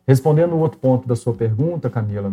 Respondendo 0.06 0.52
o 0.52 0.58
outro 0.58 0.78
ponto 0.78 1.08
da 1.08 1.16
sua 1.16 1.34
pergunta, 1.34 1.90
Camila, 1.90 2.32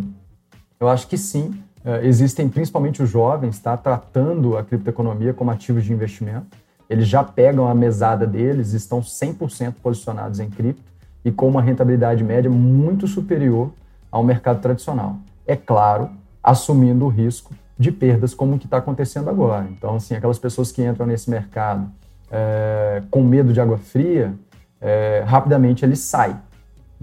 eu 0.78 0.88
acho 0.88 1.08
que 1.08 1.18
sim, 1.18 1.60
é, 1.84 2.06
existem 2.06 2.48
principalmente 2.48 3.02
os 3.02 3.10
jovens 3.10 3.58
tá, 3.58 3.76
tratando 3.76 4.56
a 4.56 4.62
criptoeconomia 4.62 5.34
como 5.34 5.50
ativos 5.50 5.84
de 5.84 5.92
investimento. 5.92 6.46
Eles 6.88 7.08
já 7.08 7.24
pegam 7.24 7.66
a 7.66 7.74
mesada 7.74 8.26
deles, 8.26 8.72
estão 8.72 9.00
100% 9.00 9.74
posicionados 9.82 10.38
em 10.38 10.48
cripto 10.48 10.92
e 11.24 11.32
com 11.32 11.48
uma 11.48 11.62
rentabilidade 11.62 12.22
média 12.22 12.50
muito 12.50 13.06
superior 13.08 13.72
ao 14.10 14.22
mercado 14.22 14.60
tradicional. 14.60 15.16
É 15.46 15.56
claro, 15.56 16.10
assumindo 16.42 17.04
o 17.06 17.08
risco 17.08 17.52
de 17.76 17.90
perdas 17.90 18.34
como 18.34 18.54
o 18.54 18.58
que 18.58 18.66
está 18.66 18.76
acontecendo 18.76 19.28
agora. 19.28 19.66
Então, 19.70 19.96
assim, 19.96 20.14
aquelas 20.14 20.38
pessoas 20.38 20.70
que 20.70 20.84
entram 20.84 21.06
nesse 21.06 21.28
mercado 21.28 21.90
é, 22.30 23.02
com 23.10 23.22
medo 23.22 23.52
de 23.52 23.60
água 23.60 23.78
fria, 23.78 24.32
é, 24.80 25.24
rapidamente 25.26 25.84
ele 25.84 25.96
sai. 25.96 26.36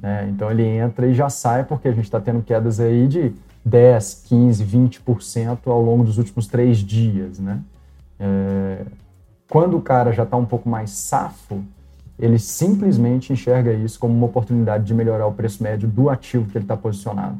Né? 0.01 0.29
Então 0.29 0.49
ele 0.49 0.65
entra 0.65 1.07
e 1.07 1.13
já 1.13 1.29
sai 1.29 1.63
porque 1.63 1.87
a 1.87 1.91
gente 1.91 2.05
está 2.05 2.19
tendo 2.19 2.41
quedas 2.41 2.79
aí 2.79 3.07
de 3.07 3.33
10, 3.63 4.25
15, 4.27 4.65
20% 4.65 5.59
ao 5.67 5.81
longo 5.81 6.03
dos 6.03 6.17
últimos 6.17 6.47
três 6.47 6.79
dias. 6.79 7.39
Né? 7.39 7.59
É, 8.19 8.85
quando 9.49 9.77
o 9.77 9.81
cara 9.81 10.11
já 10.11 10.23
está 10.23 10.37
um 10.37 10.45
pouco 10.45 10.67
mais 10.67 10.91
safo, 10.91 11.63
ele 12.17 12.37
simplesmente 12.37 13.33
enxerga 13.33 13.73
isso 13.73 13.99
como 13.99 14.13
uma 14.13 14.27
oportunidade 14.27 14.85
de 14.85 14.93
melhorar 14.93 15.27
o 15.27 15.33
preço 15.33 15.61
médio 15.63 15.87
do 15.87 16.09
ativo 16.09 16.49
que 16.49 16.57
ele 16.57 16.65
está 16.65 16.77
posicionado. 16.77 17.39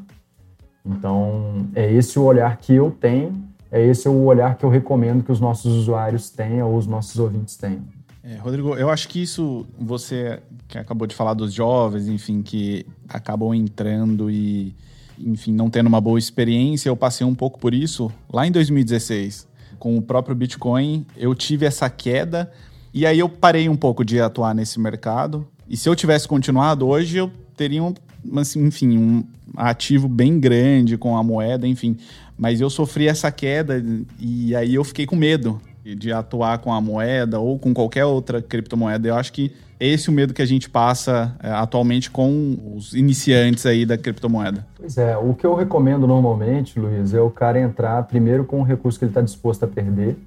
Então, 0.84 1.68
é 1.76 1.92
esse 1.92 2.18
o 2.18 2.24
olhar 2.24 2.58
que 2.58 2.74
eu 2.74 2.90
tenho, 2.90 3.44
é 3.72 3.86
esse 3.86 4.10
o 4.10 4.24
olhar 4.24 4.56
que 4.56 4.66
eu 4.66 4.70
recomendo 4.70 5.24
que 5.24 5.32
os 5.32 5.40
nossos 5.40 5.74
usuários 5.74 6.30
tenham 6.30 6.72
ou 6.72 6.78
os 6.78 6.88
nossos 6.88 7.20
ouvintes 7.20 7.56
tenham. 7.56 7.84
É, 8.24 8.36
Rodrigo, 8.36 8.76
eu 8.76 8.90
acho 8.90 9.08
que 9.08 9.22
isso, 9.22 9.66
você 9.80 10.40
que 10.68 10.78
acabou 10.78 11.08
de 11.08 11.16
falar 11.16 11.34
dos 11.34 11.52
jovens, 11.52 12.08
enfim, 12.08 12.44
que 12.44 12.86
acabam 13.10 13.54
entrando 13.54 14.30
e, 14.30 14.76
enfim, 15.20 15.52
não 15.52 15.70
tendo 15.72 15.88
uma 15.88 16.00
boa 16.00 16.20
experiência, 16.20 16.88
eu 16.88 16.96
passei 16.96 17.26
um 17.26 17.34
pouco 17.34 17.60
por 17.60 17.74
isso 17.74 18.12
lá 18.32 18.46
em 18.46 18.52
2016. 18.52 19.48
Com 19.80 19.98
o 19.98 20.02
próprio 20.02 20.36
Bitcoin, 20.36 21.06
eu 21.18 21.34
tive 21.34 21.66
essa 21.66 21.90
queda 21.90 22.52
e 22.94 23.08
aí 23.08 23.18
eu 23.18 23.28
parei 23.28 23.68
um 23.68 23.76
pouco 23.76 24.06
de 24.06 24.20
atuar 24.22 24.54
nesse 24.54 24.80
mercado. 24.80 25.48
E 25.68 25.76
se 25.76 25.90
eu 25.90 25.96
tivesse 25.96 26.28
continuado 26.28 26.88
hoje, 26.88 27.18
eu 27.18 27.32
teria, 27.58 27.82
um, 27.84 27.94
assim, 28.38 28.64
enfim, 28.66 29.00
um 29.00 29.24
ativo 29.58 30.08
bem 30.08 30.40
grande 30.40 30.96
com 30.96 31.18
a 31.18 31.24
moeda, 31.24 31.68
enfim. 31.68 31.98
Mas 32.38 32.62
eu 32.62 32.70
sofri 32.70 33.08
essa 33.08 33.32
queda 33.32 33.84
e 34.20 34.56
aí 34.56 34.76
eu 34.76 34.84
fiquei 34.84 35.08
com 35.08 35.16
medo 35.16 35.60
de 35.84 36.14
atuar 36.14 36.60
com 36.60 36.72
a 36.72 36.80
moeda 36.80 37.40
ou 37.40 37.58
com 37.58 37.74
qualquer 37.74 38.06
outra 38.06 38.42
criptomoeda. 38.42 39.08
Eu 39.08 39.16
acho 39.16 39.34
que 39.34 39.54
esse 39.80 40.10
é 40.10 40.12
o 40.12 40.16
medo 40.16 40.34
que 40.34 40.42
a 40.44 40.46
gente 40.46 40.70
passa 40.70 41.36
é, 41.42 41.50
atualmente 41.50 42.12
com 42.12 42.76
os 42.76 42.94
iniciantes 42.94 43.66
aí 43.66 43.84
da 43.84 43.98
criptomoeda. 43.98 44.66
Pois 44.78 44.96
é, 44.98 45.18
o 45.18 45.34
que 45.34 45.46
eu 45.46 45.56
recomendo 45.56 46.06
normalmente, 46.06 46.80
Luiz, 46.80 47.16
é 47.16 47.20
o 47.20 47.32
cara 47.32 47.60
entrar 47.60 48.04
primeiro 48.04 48.46
com 48.46 48.62
o 48.62 48.64
recurso 48.64 49.00
que 49.00 49.06
ele 49.06 49.10
está 49.10 49.22
disposto 49.22 49.64
a 49.64 49.68
perder, 49.68 50.18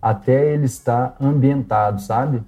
até 0.00 0.54
ele 0.54 0.66
estar 0.66 1.16
ambientado, 1.20 2.00
sabe? 2.00 2.40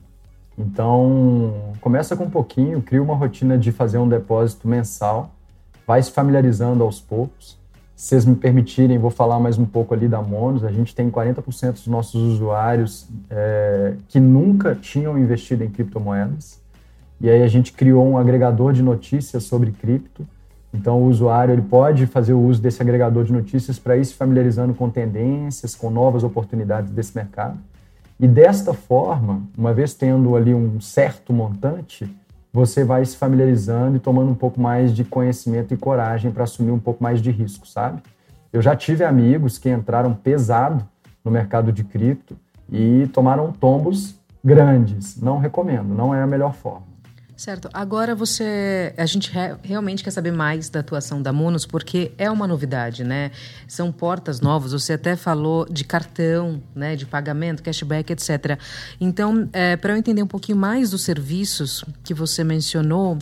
Então, 0.56 1.74
começa 1.80 2.16
com 2.16 2.24
um 2.24 2.30
pouquinho, 2.30 2.80
cria 2.80 3.02
uma 3.02 3.16
rotina 3.16 3.58
de 3.58 3.72
fazer 3.72 3.98
um 3.98 4.08
depósito 4.08 4.68
mensal, 4.68 5.32
vai 5.84 6.00
se 6.00 6.12
familiarizando 6.12 6.84
aos 6.84 7.00
poucos 7.00 7.58
se 7.96 8.08
vocês 8.08 8.26
me 8.26 8.36
permitirem, 8.36 8.98
vou 8.98 9.10
falar 9.10 9.40
mais 9.40 9.56
um 9.56 9.64
pouco 9.64 9.94
ali 9.94 10.06
da 10.06 10.20
Monos. 10.20 10.62
A 10.62 10.70
gente 10.70 10.94
tem 10.94 11.10
40% 11.10 11.72
dos 11.72 11.86
nossos 11.86 12.20
usuários 12.20 13.08
é, 13.30 13.94
que 14.06 14.20
nunca 14.20 14.74
tinham 14.74 15.18
investido 15.18 15.64
em 15.64 15.70
criptomoedas. 15.70 16.60
E 17.18 17.30
aí 17.30 17.42
a 17.42 17.48
gente 17.48 17.72
criou 17.72 18.06
um 18.06 18.18
agregador 18.18 18.74
de 18.74 18.82
notícias 18.82 19.44
sobre 19.44 19.70
cripto. 19.70 20.28
Então 20.74 21.00
o 21.00 21.06
usuário 21.06 21.54
ele 21.54 21.62
pode 21.62 22.06
fazer 22.06 22.34
o 22.34 22.40
uso 22.40 22.60
desse 22.60 22.82
agregador 22.82 23.24
de 23.24 23.32
notícias 23.32 23.78
para 23.78 23.96
ir 23.96 24.04
se 24.04 24.12
familiarizando 24.12 24.74
com 24.74 24.90
tendências, 24.90 25.74
com 25.74 25.88
novas 25.88 26.22
oportunidades 26.22 26.90
desse 26.90 27.16
mercado. 27.16 27.58
E 28.20 28.28
desta 28.28 28.74
forma, 28.74 29.40
uma 29.56 29.72
vez 29.72 29.94
tendo 29.94 30.36
ali 30.36 30.52
um 30.52 30.82
certo 30.82 31.32
montante, 31.32 32.14
você 32.56 32.82
vai 32.82 33.04
se 33.04 33.18
familiarizando 33.18 33.98
e 33.98 34.00
tomando 34.00 34.30
um 34.30 34.34
pouco 34.34 34.58
mais 34.58 34.94
de 34.94 35.04
conhecimento 35.04 35.74
e 35.74 35.76
coragem 35.76 36.30
para 36.30 36.44
assumir 36.44 36.70
um 36.70 36.78
pouco 36.78 37.02
mais 37.02 37.20
de 37.20 37.30
risco, 37.30 37.68
sabe? 37.68 38.00
Eu 38.50 38.62
já 38.62 38.74
tive 38.74 39.04
amigos 39.04 39.58
que 39.58 39.68
entraram 39.68 40.14
pesado 40.14 40.82
no 41.22 41.30
mercado 41.30 41.70
de 41.70 41.84
cripto 41.84 42.34
e 42.72 43.06
tomaram 43.12 43.52
tombos 43.52 44.18
grandes. 44.42 45.20
Não 45.20 45.36
recomendo, 45.36 45.94
não 45.94 46.14
é 46.14 46.22
a 46.22 46.26
melhor 46.26 46.54
forma. 46.54 46.86
Certo. 47.36 47.68
Agora 47.74 48.14
você, 48.14 48.94
a 48.96 49.04
gente 49.04 49.30
re, 49.30 49.56
realmente 49.62 50.02
quer 50.02 50.10
saber 50.10 50.30
mais 50.30 50.70
da 50.70 50.80
atuação 50.80 51.20
da 51.20 51.34
Monos 51.34 51.66
porque 51.66 52.10
é 52.16 52.30
uma 52.30 52.46
novidade, 52.46 53.04
né? 53.04 53.30
São 53.68 53.92
portas 53.92 54.40
novas. 54.40 54.72
Você 54.72 54.94
até 54.94 55.16
falou 55.16 55.66
de 55.66 55.84
cartão, 55.84 56.62
né, 56.74 56.96
de 56.96 57.04
pagamento, 57.04 57.62
cashback, 57.62 58.10
etc. 58.10 58.58
Então, 58.98 59.50
é, 59.52 59.76
para 59.76 59.92
eu 59.92 59.98
entender 59.98 60.22
um 60.22 60.26
pouquinho 60.26 60.56
mais 60.56 60.90
dos 60.92 61.02
serviços 61.02 61.84
que 62.02 62.14
você 62.14 62.42
mencionou, 62.42 63.18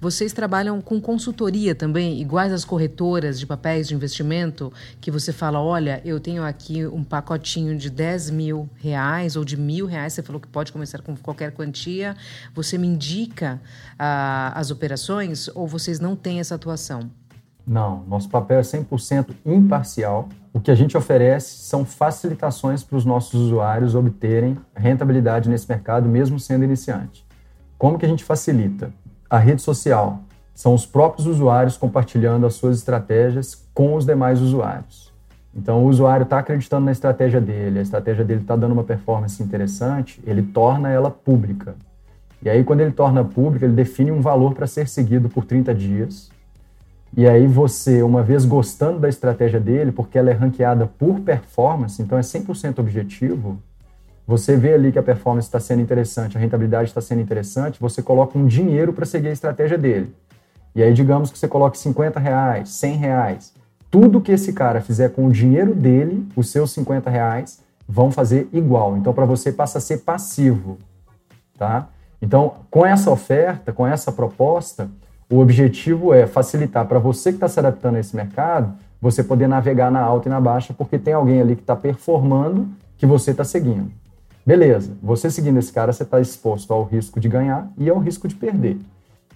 vocês 0.00 0.32
trabalham 0.32 0.80
com 0.80 1.00
consultoria 1.00 1.72
também, 1.72 2.20
iguais 2.20 2.52
às 2.52 2.64
corretoras 2.64 3.38
de 3.38 3.46
papéis 3.46 3.86
de 3.86 3.94
investimento, 3.94 4.72
que 5.00 5.08
você 5.08 5.32
fala, 5.32 5.60
olha, 5.60 6.02
eu 6.04 6.18
tenho 6.18 6.42
aqui 6.42 6.84
um 6.84 7.04
pacotinho 7.04 7.78
de 7.78 7.88
10 7.88 8.30
mil 8.30 8.68
reais 8.78 9.36
ou 9.36 9.44
de 9.44 9.56
mil 9.56 9.86
reais. 9.86 10.14
Você 10.14 10.22
falou 10.22 10.40
que 10.40 10.48
pode 10.48 10.72
começar 10.72 11.00
com 11.00 11.16
qualquer 11.16 11.52
quantia. 11.52 12.16
Você 12.56 12.76
me 12.76 12.88
indica 12.88 13.51
as 13.98 14.70
operações 14.70 15.48
ou 15.54 15.66
vocês 15.66 16.00
não 16.00 16.14
têm 16.14 16.40
essa 16.40 16.54
atuação? 16.54 17.10
Não, 17.66 18.04
nosso 18.08 18.28
papel 18.28 18.58
é 18.58 18.62
100% 18.62 19.34
imparcial. 19.46 20.28
O 20.52 20.60
que 20.60 20.70
a 20.70 20.74
gente 20.74 20.96
oferece 20.96 21.58
são 21.64 21.84
facilitações 21.84 22.82
para 22.82 22.96
os 22.96 23.04
nossos 23.04 23.34
usuários 23.40 23.94
obterem 23.94 24.58
rentabilidade 24.74 25.48
nesse 25.48 25.68
mercado, 25.68 26.08
mesmo 26.08 26.38
sendo 26.38 26.64
iniciante. 26.64 27.24
Como 27.78 27.98
que 27.98 28.04
a 28.04 28.08
gente 28.08 28.24
facilita? 28.24 28.92
A 29.30 29.38
rede 29.38 29.62
social. 29.62 30.20
São 30.54 30.74
os 30.74 30.84
próprios 30.84 31.26
usuários 31.26 31.76
compartilhando 31.76 32.46
as 32.46 32.54
suas 32.54 32.78
estratégias 32.78 33.66
com 33.72 33.94
os 33.94 34.04
demais 34.04 34.40
usuários. 34.40 35.12
Então, 35.54 35.84
o 35.84 35.88
usuário 35.88 36.24
está 36.24 36.38
acreditando 36.38 36.86
na 36.86 36.92
estratégia 36.92 37.40
dele, 37.40 37.78
a 37.78 37.82
estratégia 37.82 38.24
dele 38.24 38.40
está 38.40 38.56
dando 38.56 38.72
uma 38.72 38.84
performance 38.84 39.42
interessante, 39.42 40.20
ele 40.26 40.42
torna 40.42 40.88
ela 40.88 41.10
pública. 41.10 41.74
E 42.42 42.50
aí, 42.50 42.64
quando 42.64 42.80
ele 42.80 42.90
torna 42.90 43.24
público, 43.24 43.64
ele 43.64 43.74
define 43.74 44.10
um 44.10 44.20
valor 44.20 44.54
para 44.54 44.66
ser 44.66 44.88
seguido 44.88 45.28
por 45.28 45.44
30 45.44 45.72
dias. 45.74 46.30
E 47.16 47.28
aí, 47.28 47.46
você, 47.46 48.02
uma 48.02 48.22
vez 48.22 48.44
gostando 48.44 48.98
da 48.98 49.08
estratégia 49.08 49.60
dele, 49.60 49.92
porque 49.92 50.18
ela 50.18 50.30
é 50.30 50.32
ranqueada 50.32 50.86
por 50.86 51.20
performance, 51.20 52.02
então 52.02 52.18
é 52.18 52.22
100% 52.22 52.78
objetivo, 52.78 53.58
você 54.26 54.56
vê 54.56 54.74
ali 54.74 54.90
que 54.90 54.98
a 54.98 55.02
performance 55.02 55.46
está 55.46 55.60
sendo 55.60 55.82
interessante, 55.82 56.36
a 56.36 56.40
rentabilidade 56.40 56.88
está 56.88 57.00
sendo 57.00 57.20
interessante, 57.20 57.78
você 57.80 58.02
coloca 58.02 58.38
um 58.38 58.46
dinheiro 58.46 58.92
para 58.92 59.04
seguir 59.04 59.28
a 59.28 59.32
estratégia 59.32 59.76
dele. 59.76 60.14
E 60.74 60.82
aí, 60.82 60.92
digamos 60.92 61.30
que 61.30 61.38
você 61.38 61.46
coloque 61.46 61.76
50 61.76 62.18
reais, 62.18 62.70
100 62.70 62.96
reais. 62.96 63.54
Tudo 63.90 64.20
que 64.20 64.32
esse 64.32 64.52
cara 64.52 64.80
fizer 64.80 65.10
com 65.10 65.26
o 65.26 65.30
dinheiro 65.30 65.74
dele, 65.74 66.26
os 66.34 66.50
seus 66.50 66.70
50 66.72 67.10
reais, 67.10 67.62
vão 67.86 68.10
fazer 68.10 68.48
igual. 68.52 68.96
Então, 68.96 69.12
para 69.12 69.26
você, 69.26 69.52
passa 69.52 69.78
a 69.78 69.80
ser 69.80 69.98
passivo, 69.98 70.78
tá? 71.58 71.88
Então, 72.22 72.54
com 72.70 72.86
essa 72.86 73.10
oferta, 73.10 73.72
com 73.72 73.84
essa 73.84 74.12
proposta, 74.12 74.88
o 75.28 75.40
objetivo 75.40 76.14
é 76.14 76.24
facilitar 76.24 76.86
para 76.86 77.00
você 77.00 77.30
que 77.30 77.36
está 77.36 77.48
se 77.48 77.58
adaptando 77.58 77.96
a 77.96 78.00
esse 78.00 78.14
mercado, 78.14 78.72
você 79.00 79.24
poder 79.24 79.48
navegar 79.48 79.90
na 79.90 80.00
alta 80.00 80.28
e 80.28 80.30
na 80.30 80.40
baixa, 80.40 80.72
porque 80.72 80.96
tem 80.96 81.12
alguém 81.12 81.40
ali 81.40 81.56
que 81.56 81.62
está 81.62 81.74
performando 81.74 82.68
que 82.96 83.04
você 83.04 83.32
está 83.32 83.42
seguindo. 83.42 83.90
Beleza, 84.46 84.92
você 85.02 85.28
seguindo 85.28 85.58
esse 85.58 85.72
cara, 85.72 85.92
você 85.92 86.04
está 86.04 86.20
exposto 86.20 86.72
ao 86.72 86.84
risco 86.84 87.18
de 87.18 87.28
ganhar 87.28 87.68
e 87.76 87.90
ao 87.90 87.98
risco 87.98 88.28
de 88.28 88.36
perder. 88.36 88.78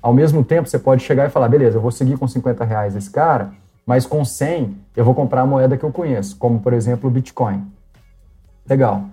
Ao 0.00 0.12
mesmo 0.12 0.44
tempo, 0.44 0.68
você 0.68 0.78
pode 0.78 1.02
chegar 1.02 1.26
e 1.26 1.30
falar: 1.30 1.48
beleza, 1.48 1.78
eu 1.78 1.80
vou 1.80 1.90
seguir 1.90 2.16
com 2.16 2.28
50 2.28 2.64
reais 2.64 2.94
esse 2.94 3.10
cara, 3.10 3.50
mas 3.84 4.06
com 4.06 4.24
100 4.24 4.76
eu 4.94 5.04
vou 5.04 5.14
comprar 5.14 5.42
a 5.42 5.46
moeda 5.46 5.76
que 5.76 5.84
eu 5.84 5.90
conheço, 5.90 6.36
como 6.36 6.60
por 6.60 6.72
exemplo 6.72 7.10
o 7.10 7.12
Bitcoin. 7.12 7.66
Legal. 8.68 9.04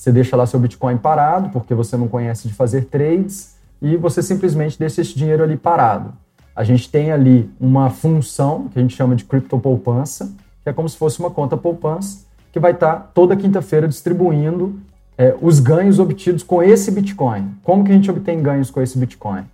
Você 0.00 0.10
deixa 0.10 0.34
lá 0.34 0.46
seu 0.46 0.58
Bitcoin 0.58 0.96
parado, 0.96 1.50
porque 1.50 1.74
você 1.74 1.94
não 1.94 2.08
conhece 2.08 2.48
de 2.48 2.54
fazer 2.54 2.86
trades, 2.86 3.56
e 3.82 3.98
você 3.98 4.22
simplesmente 4.22 4.78
deixa 4.78 5.02
esse 5.02 5.14
dinheiro 5.14 5.42
ali 5.42 5.58
parado. 5.58 6.14
A 6.56 6.64
gente 6.64 6.90
tem 6.90 7.12
ali 7.12 7.50
uma 7.60 7.90
função 7.90 8.68
que 8.68 8.78
a 8.78 8.82
gente 8.82 8.96
chama 8.96 9.14
de 9.14 9.24
criptopoupança, 9.24 10.32
que 10.62 10.70
é 10.70 10.72
como 10.72 10.88
se 10.88 10.96
fosse 10.96 11.20
uma 11.20 11.30
conta 11.30 11.54
poupança, 11.54 12.20
que 12.50 12.58
vai 12.58 12.72
estar 12.72 13.10
toda 13.12 13.36
quinta-feira 13.36 13.86
distribuindo 13.86 14.80
é, 15.18 15.36
os 15.38 15.60
ganhos 15.60 15.98
obtidos 15.98 16.42
com 16.42 16.62
esse 16.62 16.90
Bitcoin. 16.90 17.54
Como 17.62 17.84
que 17.84 17.90
a 17.90 17.94
gente 17.94 18.10
obtém 18.10 18.42
ganhos 18.42 18.70
com 18.70 18.80
esse 18.80 18.96
Bitcoin? 18.96 19.44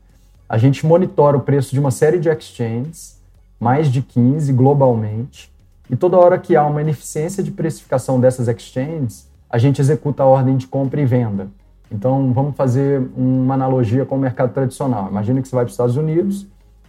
A 0.48 0.56
gente 0.56 0.86
monitora 0.86 1.36
o 1.36 1.40
preço 1.40 1.72
de 1.72 1.80
uma 1.80 1.90
série 1.90 2.20
de 2.20 2.28
exchanges, 2.28 3.20
mais 3.58 3.90
de 3.90 4.00
15 4.00 4.52
globalmente, 4.52 5.52
e 5.90 5.96
toda 5.96 6.16
hora 6.16 6.38
que 6.38 6.54
há 6.54 6.64
uma 6.64 6.82
ineficiência 6.82 7.42
de 7.42 7.50
precificação 7.50 8.20
dessas 8.20 8.46
exchanges, 8.46 9.26
a 9.56 9.58
gente 9.58 9.80
executa 9.80 10.22
a 10.22 10.26
ordem 10.26 10.54
de 10.54 10.66
compra 10.66 11.00
e 11.00 11.06
venda. 11.06 11.48
Então, 11.90 12.30
vamos 12.30 12.54
fazer 12.54 13.00
uma 13.16 13.54
analogia 13.54 14.04
com 14.04 14.14
o 14.14 14.18
mercado 14.18 14.52
tradicional. 14.52 15.08
Imagina 15.10 15.40
que 15.40 15.48
você 15.48 15.54
vai 15.54 15.64
para 15.64 15.70
os 15.70 15.72
Estados 15.72 15.96
Unidos, 15.96 16.46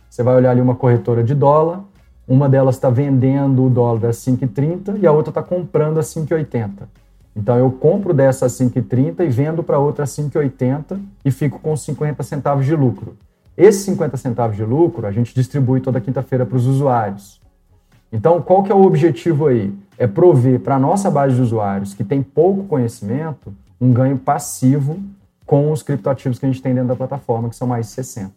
você 0.09 0.21
vai 0.21 0.35
olhar 0.35 0.51
ali 0.51 0.59
uma 0.59 0.75
corretora 0.75 1.23
de 1.23 1.33
dólar, 1.33 1.81
uma 2.27 2.49
delas 2.49 2.75
está 2.75 2.89
vendendo 2.89 3.65
o 3.65 3.69
dólar 3.69 4.07
a 4.07 4.11
5,30 4.11 4.99
e 5.01 5.07
a 5.07 5.13
outra 5.13 5.31
está 5.31 5.41
comprando 5.41 5.97
a 5.97 6.01
5,80. 6.01 6.69
Então, 7.33 7.55
eu 7.55 7.71
compro 7.71 8.13
dessa 8.13 8.47
a 8.47 8.49
5,30 8.49 9.21
e 9.21 9.29
vendo 9.29 9.63
para 9.63 9.79
outra 9.79 10.03
a 10.03 10.07
5,80 10.07 10.99
e 11.23 11.31
fico 11.31 11.59
com 11.59 11.73
50 11.73 12.21
centavos 12.21 12.65
de 12.65 12.75
lucro. 12.75 13.15
Esses 13.55 13.83
50 13.83 14.17
centavos 14.17 14.57
de 14.57 14.65
lucro 14.65 15.07
a 15.07 15.11
gente 15.13 15.33
distribui 15.33 15.79
toda 15.79 16.01
quinta-feira 16.01 16.45
para 16.45 16.57
os 16.57 16.65
usuários. 16.65 17.39
Então, 18.11 18.41
qual 18.41 18.63
que 18.63 18.71
é 18.71 18.75
o 18.75 18.83
objetivo 18.83 19.47
aí? 19.47 19.73
É 19.97 20.07
prover 20.07 20.59
para 20.59 20.75
a 20.75 20.79
nossa 20.79 21.09
base 21.09 21.35
de 21.35 21.41
usuários 21.41 21.93
que 21.93 22.03
tem 22.03 22.21
pouco 22.21 22.63
conhecimento 22.65 23.53
um 23.79 23.91
ganho 23.91 24.17
passivo 24.17 24.99
com 25.45 25.71
os 25.71 25.81
criptoativos 25.81 26.39
que 26.39 26.45
a 26.45 26.49
gente 26.49 26.61
tem 26.61 26.73
dentro 26.73 26.89
da 26.89 26.95
plataforma, 26.95 27.49
que 27.49 27.55
são 27.55 27.67
mais 27.67 27.87
de 27.87 27.93
60. 27.93 28.31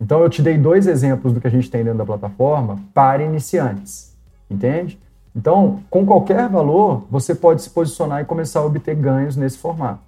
Então, 0.00 0.20
eu 0.20 0.28
te 0.28 0.42
dei 0.42 0.58
dois 0.58 0.86
exemplos 0.86 1.32
do 1.32 1.40
que 1.40 1.46
a 1.46 1.50
gente 1.50 1.70
tem 1.70 1.84
dentro 1.84 1.98
da 1.98 2.04
plataforma 2.04 2.78
para 2.92 3.22
iniciantes, 3.22 4.16
entende? 4.50 4.98
Então, 5.34 5.80
com 5.88 6.04
qualquer 6.04 6.48
valor, 6.48 7.04
você 7.10 7.34
pode 7.34 7.62
se 7.62 7.70
posicionar 7.70 8.20
e 8.20 8.24
começar 8.24 8.60
a 8.60 8.64
obter 8.64 8.94
ganhos 8.94 9.36
nesse 9.36 9.58
formato. 9.58 10.00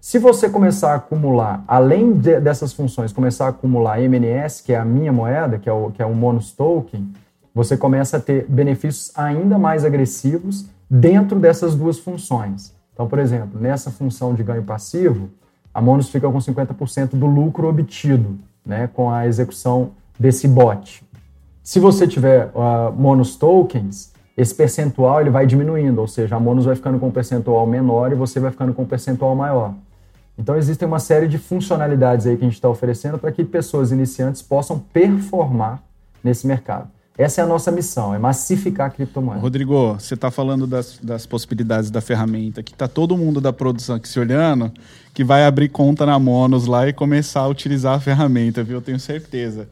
Se 0.00 0.18
você 0.18 0.48
começar 0.48 0.92
a 0.92 0.96
acumular, 0.96 1.62
além 1.66 2.12
de, 2.12 2.40
dessas 2.40 2.72
funções, 2.72 3.12
começar 3.12 3.46
a 3.46 3.48
acumular 3.48 4.00
MNS, 4.00 4.62
que 4.62 4.72
é 4.72 4.78
a 4.78 4.84
minha 4.84 5.12
moeda, 5.12 5.58
que 5.58 5.68
é 5.68 5.72
o, 5.72 5.90
que 5.90 6.00
é 6.00 6.06
o 6.06 6.14
Monos 6.14 6.52
Token, 6.52 7.12
você 7.54 7.76
começa 7.76 8.16
a 8.16 8.20
ter 8.20 8.46
benefícios 8.48 9.12
ainda 9.16 9.58
mais 9.58 9.84
agressivos 9.84 10.66
dentro 10.88 11.38
dessas 11.38 11.74
duas 11.74 11.98
funções. 11.98 12.74
Então, 12.92 13.08
por 13.08 13.18
exemplo, 13.18 13.60
nessa 13.60 13.90
função 13.90 14.34
de 14.34 14.42
ganho 14.42 14.62
passivo, 14.62 15.30
a 15.72 15.80
Monos 15.80 16.10
fica 16.10 16.30
com 16.30 16.38
50% 16.38 17.10
do 17.10 17.26
lucro 17.26 17.68
obtido 17.68 18.38
né, 18.64 18.88
com 18.92 19.10
a 19.10 19.26
execução 19.26 19.92
desse 20.18 20.46
bot. 20.46 21.02
Se 21.62 21.78
você 21.78 22.06
tiver 22.06 22.50
uh, 22.54 22.92
Monos 22.92 23.36
tokens, 23.36 24.12
esse 24.36 24.54
percentual 24.54 25.20
ele 25.20 25.30
vai 25.30 25.46
diminuindo, 25.46 26.00
ou 26.00 26.08
seja, 26.08 26.36
a 26.36 26.40
Monos 26.40 26.64
vai 26.64 26.74
ficando 26.74 26.98
com 26.98 27.08
um 27.08 27.10
percentual 27.12 27.66
menor 27.66 28.12
e 28.12 28.14
você 28.14 28.40
vai 28.40 28.50
ficando 28.50 28.72
com 28.74 28.82
um 28.82 28.86
percentual 28.86 29.34
maior. 29.36 29.74
Então, 30.38 30.56
existem 30.56 30.88
uma 30.88 30.98
série 30.98 31.28
de 31.28 31.36
funcionalidades 31.36 32.26
aí 32.26 32.36
que 32.36 32.42
a 32.42 32.46
gente 32.46 32.54
está 32.54 32.68
oferecendo 32.68 33.18
para 33.18 33.30
que 33.30 33.44
pessoas 33.44 33.92
iniciantes 33.92 34.40
possam 34.40 34.78
performar 34.78 35.82
nesse 36.24 36.46
mercado. 36.46 36.88
Essa 37.20 37.42
é 37.42 37.44
a 37.44 37.46
nossa 37.46 37.70
missão, 37.70 38.14
é 38.14 38.18
massificar 38.18 38.86
a 38.86 38.90
criptomoeda. 38.90 39.42
Rodrigo, 39.42 39.92
você 39.92 40.14
está 40.14 40.30
falando 40.30 40.66
das, 40.66 40.98
das, 41.02 41.26
possibilidades 41.26 41.90
da 41.90 42.00
ferramenta, 42.00 42.62
que 42.62 42.72
está 42.72 42.88
todo 42.88 43.14
mundo 43.14 43.42
da 43.42 43.52
produção 43.52 43.96
aqui 43.96 44.08
se 44.08 44.18
olhando, 44.18 44.72
que 45.12 45.22
vai 45.22 45.44
abrir 45.44 45.68
conta 45.68 46.06
na 46.06 46.18
Monos 46.18 46.64
lá 46.64 46.88
e 46.88 46.94
começar 46.94 47.40
a 47.40 47.46
utilizar 47.46 47.94
a 47.94 48.00
ferramenta, 48.00 48.64
viu? 48.64 48.78
Eu 48.78 48.80
tenho 48.80 48.98
certeza. 48.98 49.68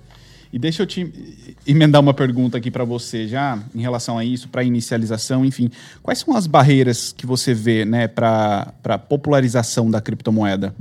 E 0.52 0.58
deixa 0.58 0.82
eu 0.82 0.86
te 0.86 1.56
emendar 1.66 2.02
uma 2.02 2.12
pergunta 2.12 2.58
aqui 2.58 2.70
para 2.70 2.84
você 2.84 3.26
já, 3.26 3.58
em 3.74 3.80
relação 3.80 4.18
a 4.18 4.24
isso, 4.26 4.50
para 4.50 4.62
inicialização, 4.62 5.42
enfim. 5.42 5.70
Quais 6.02 6.18
são 6.18 6.36
as 6.36 6.46
barreiras 6.46 7.14
que 7.16 7.24
você 7.24 7.54
vê 7.54 7.82
né, 7.86 8.06
para 8.08 8.74
a 8.84 8.98
popularização 8.98 9.90
da 9.90 10.02
criptomoeda? 10.02 10.74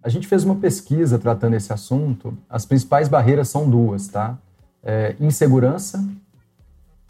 A 0.00 0.08
gente 0.08 0.28
fez 0.28 0.44
uma 0.44 0.54
pesquisa 0.54 1.18
tratando 1.18 1.54
esse 1.54 1.72
assunto. 1.72 2.38
As 2.48 2.64
principais 2.64 3.08
barreiras 3.08 3.48
são 3.48 3.68
duas, 3.68 4.06
tá? 4.06 4.38
É, 4.84 5.16
insegurança 5.18 6.04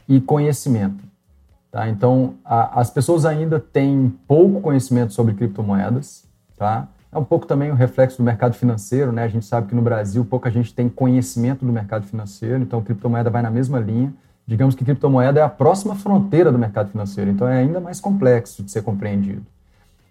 e 0.09 0.21
conhecimento. 0.21 1.05
Tá? 1.71 1.89
Então, 1.89 2.35
a, 2.45 2.81
as 2.81 2.91
pessoas 2.91 3.25
ainda 3.25 3.59
têm 3.59 4.15
pouco 4.29 4.61
conhecimento 4.61 5.13
sobre 5.13 5.35
criptomoedas. 5.35 6.25
Tá? 6.57 6.87
É 7.11 7.19
um 7.19 7.25
pouco 7.25 7.47
também 7.47 7.71
o 7.71 7.75
reflexo 7.75 8.19
do 8.19 8.23
mercado 8.23 8.55
financeiro. 8.55 9.11
Né? 9.11 9.25
A 9.25 9.29
gente 9.29 9.45
sabe 9.45 9.69
que 9.69 9.75
no 9.75 9.83
Brasil 9.83 10.25
pouca 10.25 10.51
gente 10.51 10.73
tem 10.73 10.89
conhecimento 10.89 11.65
do 11.65 11.73
mercado 11.73 12.07
financeiro, 12.07 12.63
então 12.63 12.83
criptomoeda 12.83 13.29
vai 13.29 13.43
na 13.43 13.51
mesma 13.51 13.81
linha. 13.81 14.15
Digamos 14.47 14.75
que 14.75 14.85
criptomoeda 14.85 15.41
é 15.41 15.43
a 15.43 15.49
próxima 15.49 15.95
fronteira 15.95 16.53
do 16.53 16.59
mercado 16.59 16.91
financeiro, 16.91 17.31
então 17.31 17.49
é 17.49 17.59
ainda 17.59 17.81
mais 17.81 17.99
complexo 17.99 18.63
de 18.63 18.71
ser 18.71 18.83
compreendido. 18.83 19.45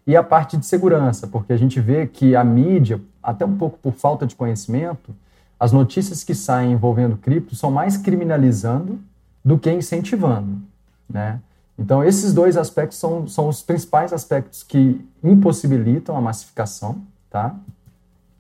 E 0.06 0.18
a 0.18 0.24
parte 0.24 0.58
de 0.58 0.66
segurança, 0.66 1.28
porque 1.28 1.54
a 1.54 1.58
gente 1.58 1.80
vê 1.80 2.08
que 2.08 2.36
a 2.36 2.44
mídia, 2.44 3.00
até 3.22 3.46
um 3.46 3.56
pouco 3.56 3.78
por 3.78 3.94
falta 3.94 4.26
de 4.26 4.36
conhecimento, 4.36 5.16
as 5.60 5.72
notícias 5.72 6.24
que 6.24 6.36
saem 6.36 6.74
envolvendo 6.74 7.18
cripto 7.18 7.56
são 7.56 7.72
mais 7.72 7.98
criminalizando 7.98 9.00
do 9.44 9.58
que 9.58 9.72
incentivando, 9.72 10.62
né? 11.10 11.40
Então, 11.78 12.04
esses 12.04 12.34
dois 12.34 12.56
aspectos 12.56 12.98
são, 12.98 13.28
são 13.28 13.48
os 13.48 13.62
principais 13.62 14.14
aspectos 14.14 14.62
que 14.62 15.04
impossibilitam 15.24 16.16
a 16.16 16.22
massificação, 16.22 17.02
tá? 17.30 17.56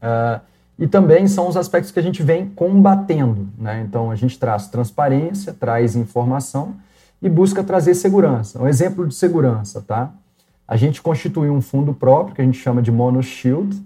Uh, 0.01 0.41
e 0.77 0.87
também 0.87 1.27
são 1.27 1.47
os 1.47 1.57
aspectos 1.57 1.91
que 1.91 1.99
a 1.99 2.03
gente 2.03 2.21
vem 2.21 2.49
combatendo, 2.49 3.49
né? 3.57 3.83
Então, 3.87 4.11
a 4.11 4.15
gente 4.15 4.37
traz 4.37 4.67
transparência, 4.67 5.53
traz 5.53 5.95
informação 5.95 6.75
e 7.21 7.29
busca 7.29 7.63
trazer 7.63 7.95
segurança. 7.95 8.61
Um 8.61 8.67
exemplo 8.67 9.07
de 9.07 9.15
segurança, 9.15 9.81
tá? 9.81 10.11
A 10.67 10.75
gente 10.75 11.01
constituiu 11.01 11.53
um 11.53 11.61
fundo 11.61 11.93
próprio 11.93 12.35
que 12.35 12.41
a 12.41 12.45
gente 12.45 12.57
chama 12.57 12.81
de 12.81 12.91
Mono 12.91 13.21
Shield, 13.21 13.83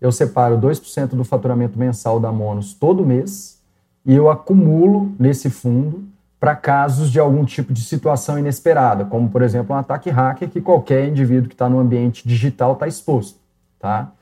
eu 0.00 0.12
separo 0.12 0.58
2% 0.58 1.08
do 1.10 1.24
faturamento 1.24 1.78
mensal 1.78 2.20
da 2.20 2.30
Monos 2.30 2.74
todo 2.74 3.04
mês 3.04 3.60
e 4.04 4.14
eu 4.14 4.30
acumulo 4.30 5.12
nesse 5.18 5.50
fundo 5.50 6.04
para 6.40 6.54
casos 6.54 7.10
de 7.10 7.18
algum 7.18 7.44
tipo 7.44 7.72
de 7.72 7.80
situação 7.80 8.38
inesperada, 8.38 9.04
como, 9.04 9.28
por 9.28 9.42
exemplo, 9.42 9.74
um 9.74 9.78
ataque 9.78 10.08
hacker 10.08 10.48
que 10.48 10.60
qualquer 10.60 11.08
indivíduo 11.08 11.48
que 11.48 11.54
está 11.54 11.68
no 11.68 11.80
ambiente 11.80 12.26
digital 12.26 12.74
está 12.74 12.86
exposto. 12.86 13.40
Tá? 13.78 14.12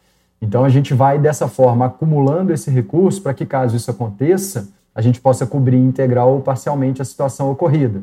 Então, 0.41 0.65
a 0.65 0.69
gente 0.69 0.95
vai, 0.95 1.19
dessa 1.19 1.47
forma, 1.47 1.87
acumulando 1.87 2.53
esse 2.53 2.71
recurso 2.71 3.23
para 3.23 3.35
que, 3.35 3.45
caso 3.45 3.77
isso 3.77 3.91
aconteça, 3.91 4.69
a 4.95 5.03
gente 5.03 5.21
possa 5.21 5.47
cobrir 5.47 5.77
integral 5.77 6.33
ou 6.33 6.41
parcialmente 6.41 7.03
a 7.03 7.05
situação 7.05 7.51
ocorrida. 7.51 8.03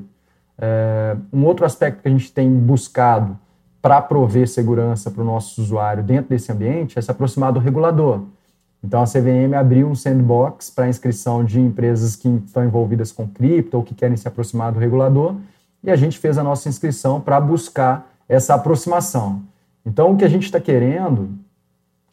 É, 0.59 1.17
um 1.31 1.43
outro 1.45 1.65
aspecto 1.65 2.03
que 2.03 2.07
a 2.07 2.11
gente 2.11 2.31
tem 2.31 2.47
buscado 2.51 3.37
para 3.83 4.01
prover 4.01 4.47
segurança 4.47 5.11
para 5.11 5.21
o 5.21 5.25
nosso 5.25 5.61
usuário 5.61 6.01
dentro 6.01 6.29
desse 6.29 6.49
ambiente 6.49 6.97
é 6.97 7.01
se 7.01 7.11
aproximar 7.11 7.51
do 7.51 7.59
regulador. 7.59 8.21
Então, 8.81 9.01
a 9.01 9.05
CVM 9.05 9.53
abriu 9.59 9.89
um 9.89 9.93
sandbox 9.93 10.69
para 10.69 10.87
inscrição 10.87 11.43
de 11.43 11.59
empresas 11.59 12.15
que 12.15 12.29
estão 12.29 12.63
envolvidas 12.63 13.11
com 13.11 13.27
cripto 13.27 13.75
ou 13.75 13.83
que 13.83 13.93
querem 13.93 14.15
se 14.15 14.25
aproximar 14.25 14.71
do 14.71 14.79
regulador, 14.79 15.35
e 15.83 15.91
a 15.91 15.97
gente 15.97 16.17
fez 16.17 16.37
a 16.37 16.43
nossa 16.43 16.69
inscrição 16.69 17.19
para 17.19 17.41
buscar 17.41 18.09
essa 18.27 18.53
aproximação. 18.53 19.41
Então, 19.85 20.13
o 20.13 20.17
que 20.17 20.23
a 20.23 20.29
gente 20.29 20.43
está 20.43 20.61
querendo 20.61 21.31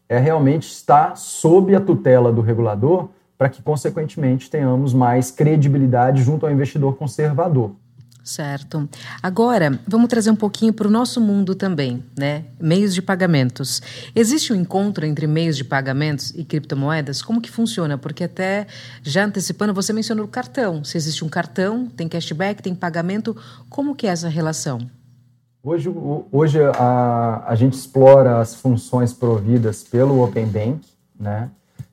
é 0.08 0.18
realmente 0.18 0.68
estar 0.68 1.16
sob 1.16 1.72
a 1.72 1.80
tutela 1.80 2.32
do 2.32 2.40
regulador 2.40 3.08
para 3.38 3.48
que, 3.48 3.62
consequentemente, 3.62 4.50
tenhamos 4.50 4.92
mais 4.92 5.30
credibilidade 5.30 6.20
junto 6.24 6.44
ao 6.44 6.50
investidor 6.50 6.96
conservador. 6.96 7.70
Certo. 8.30 8.88
Agora, 9.20 9.76
vamos 9.88 10.06
trazer 10.06 10.30
um 10.30 10.36
pouquinho 10.36 10.72
para 10.72 10.86
o 10.86 10.90
nosso 10.90 11.20
mundo 11.20 11.52
também, 11.52 12.04
né? 12.16 12.44
Meios 12.60 12.94
de 12.94 13.02
pagamentos. 13.02 13.82
Existe 14.14 14.52
um 14.52 14.56
encontro 14.56 15.04
entre 15.04 15.26
meios 15.26 15.56
de 15.56 15.64
pagamentos 15.64 16.30
e 16.36 16.44
criptomoedas? 16.44 17.22
Como 17.22 17.40
que 17.40 17.50
funciona? 17.50 17.98
Porque 17.98 18.22
até 18.22 18.68
já 19.02 19.24
antecipando, 19.24 19.74
você 19.74 19.92
mencionou 19.92 20.26
o 20.26 20.28
cartão. 20.28 20.84
Se 20.84 20.96
existe 20.96 21.24
um 21.24 21.28
cartão, 21.28 21.88
tem 21.88 22.08
cashback, 22.08 22.62
tem 22.62 22.72
pagamento, 22.72 23.36
como 23.68 23.96
que 23.96 24.06
é 24.06 24.10
essa 24.10 24.28
relação? 24.28 24.78
Hoje, 25.60 25.92
hoje 26.30 26.60
a, 26.62 27.42
a 27.48 27.56
gente 27.56 27.72
explora 27.72 28.38
as 28.38 28.54
funções 28.54 29.12
providas 29.12 29.82
pelo 29.82 30.22
Open 30.22 30.46
Bank, 30.46 30.86
né? 31.18 31.50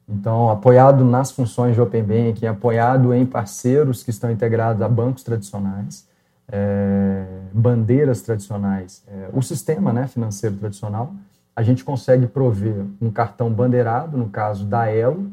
Então, 0.07 0.51
apoiado 0.51 1.03
nas 1.03 1.31
funções 1.31 1.73
de 1.73 1.81
Open 1.81 2.03
Banking, 2.03 2.45
apoiado 2.45 3.11
em 3.11 3.25
parceiros 3.25 4.03
que 4.03 4.11
estão 4.11 4.29
integrados 4.29 4.83
a 4.83 4.87
bancos 4.87 5.23
tradicionais 5.23 6.05
é, 6.51 7.25
bandeiras 7.53 8.21
tradicionais, 8.21 9.03
é, 9.07 9.29
o 9.33 9.41
sistema 9.41 9.91
né, 9.91 10.07
financeiro 10.07 10.55
tradicional, 10.55 11.13
a 11.55 11.63
gente 11.63 11.83
consegue 11.83 12.27
prover 12.27 12.85
um 13.01 13.09
cartão 13.09 13.51
bandeirado, 13.51 14.17
no 14.17 14.29
caso 14.29 14.65
da 14.65 14.87
Elo, 14.89 15.31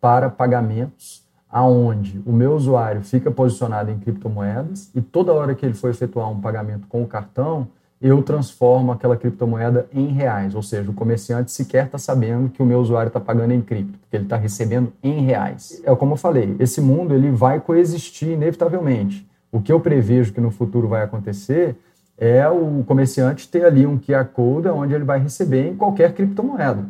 para 0.00 0.28
pagamentos, 0.28 1.22
aonde 1.50 2.20
o 2.26 2.32
meu 2.32 2.54
usuário 2.54 3.02
fica 3.02 3.30
posicionado 3.30 3.90
em 3.90 3.98
criptomoedas 3.98 4.90
e 4.94 5.00
toda 5.00 5.32
hora 5.32 5.54
que 5.54 5.64
ele 5.64 5.74
for 5.74 5.90
efetuar 5.90 6.30
um 6.30 6.40
pagamento 6.40 6.86
com 6.88 7.02
o 7.02 7.06
cartão, 7.06 7.68
eu 8.00 8.20
transformo 8.20 8.90
aquela 8.90 9.16
criptomoeda 9.16 9.86
em 9.94 10.08
reais. 10.08 10.56
Ou 10.56 10.62
seja, 10.62 10.90
o 10.90 10.94
comerciante 10.94 11.52
sequer 11.52 11.86
está 11.86 11.98
sabendo 11.98 12.48
que 12.48 12.60
o 12.60 12.66
meu 12.66 12.80
usuário 12.80 13.08
está 13.08 13.20
pagando 13.20 13.52
em 13.52 13.62
cripto, 13.62 13.96
porque 13.98 14.16
ele 14.16 14.24
está 14.24 14.36
recebendo 14.36 14.92
em 15.02 15.20
reais. 15.20 15.80
É 15.84 15.94
como 15.94 16.14
eu 16.14 16.16
falei, 16.16 16.56
esse 16.58 16.80
mundo 16.80 17.14
ele 17.14 17.30
vai 17.30 17.60
coexistir 17.60 18.30
inevitavelmente. 18.30 19.24
O 19.52 19.60
que 19.60 19.70
eu 19.70 19.78
prevejo 19.78 20.32
que 20.32 20.40
no 20.40 20.50
futuro 20.50 20.88
vai 20.88 21.02
acontecer 21.02 21.76
é 22.16 22.48
o 22.48 22.82
comerciante 22.86 23.46
ter 23.48 23.66
ali 23.66 23.86
um 23.86 23.98
QR 23.98 24.24
Code 24.24 24.68
onde 24.68 24.94
ele 24.94 25.04
vai 25.04 25.18
receber 25.18 25.68
em 25.68 25.76
qualquer 25.76 26.14
criptomoeda. 26.14 26.86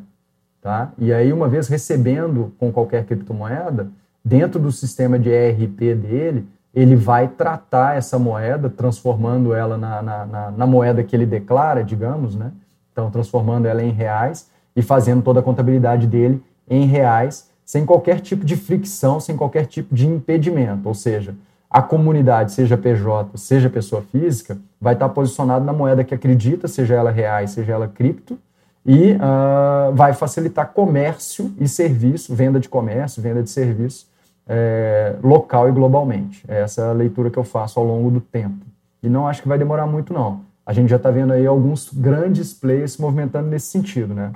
Tá? 0.60 0.92
E 0.96 1.12
aí, 1.12 1.32
uma 1.32 1.48
vez 1.48 1.66
recebendo 1.66 2.52
com 2.58 2.70
qualquer 2.70 3.04
criptomoeda, 3.04 3.88
dentro 4.24 4.60
do 4.60 4.70
sistema 4.70 5.18
de 5.18 5.28
ERP 5.28 5.96
dele, 5.96 6.46
ele 6.72 6.94
vai 6.94 7.26
tratar 7.26 7.96
essa 7.96 8.18
moeda, 8.18 8.70
transformando 8.70 9.52
ela 9.52 9.76
na, 9.76 10.00
na, 10.00 10.26
na, 10.26 10.50
na, 10.52 10.66
moeda 10.66 11.02
que 11.02 11.14
ele 11.14 11.26
declara, 11.26 11.82
digamos, 11.82 12.36
né? 12.36 12.52
Então, 12.92 13.10
transformando 13.10 13.66
ela 13.66 13.82
em 13.82 13.90
reais 13.90 14.48
e 14.74 14.82
fazendo 14.82 15.22
toda 15.22 15.40
a 15.40 15.42
contabilidade 15.42 16.06
dele 16.06 16.42
em 16.68 16.86
reais, 16.86 17.50
sem 17.64 17.84
qualquer 17.84 18.20
tipo 18.20 18.44
de 18.44 18.54
fricção, 18.54 19.18
sem 19.18 19.36
qualquer 19.36 19.66
tipo 19.66 19.94
de 19.94 20.06
impedimento. 20.06 20.88
Ou 20.88 20.94
seja, 20.94 21.34
a 21.72 21.80
comunidade, 21.80 22.52
seja 22.52 22.76
PJ, 22.76 23.36
seja 23.38 23.70
pessoa 23.70 24.02
física, 24.02 24.58
vai 24.80 24.92
estar 24.92 25.08
posicionada 25.08 25.64
na 25.64 25.72
moeda 25.72 26.04
que 26.04 26.14
acredita, 26.14 26.68
seja 26.68 26.94
ela 26.94 27.10
reais, 27.10 27.52
seja 27.52 27.72
ela 27.72 27.88
cripto, 27.88 28.38
e 28.84 29.12
uh, 29.12 29.94
vai 29.94 30.12
facilitar 30.12 30.72
comércio 30.72 31.54
e 31.58 31.66
serviço, 31.66 32.34
venda 32.34 32.60
de 32.60 32.68
comércio, 32.68 33.22
venda 33.22 33.42
de 33.42 33.48
serviço 33.48 34.06
é, 34.46 35.14
local 35.22 35.68
e 35.68 35.72
globalmente. 35.72 36.44
É 36.48 36.60
essa 36.60 36.90
a 36.90 36.92
leitura 36.92 37.30
que 37.30 37.38
eu 37.38 37.44
faço 37.44 37.78
ao 37.78 37.86
longo 37.86 38.10
do 38.10 38.20
tempo. 38.20 38.66
E 39.02 39.08
não 39.08 39.26
acho 39.26 39.40
que 39.40 39.48
vai 39.48 39.56
demorar 39.56 39.86
muito, 39.86 40.12
não. 40.12 40.40
A 40.66 40.72
gente 40.72 40.90
já 40.90 40.96
está 40.96 41.10
vendo 41.10 41.32
aí 41.32 41.46
alguns 41.46 41.92
grandes 41.92 42.52
players 42.52 42.92
se 42.92 43.00
movimentando 43.00 43.48
nesse 43.48 43.66
sentido, 43.66 44.14
né? 44.14 44.30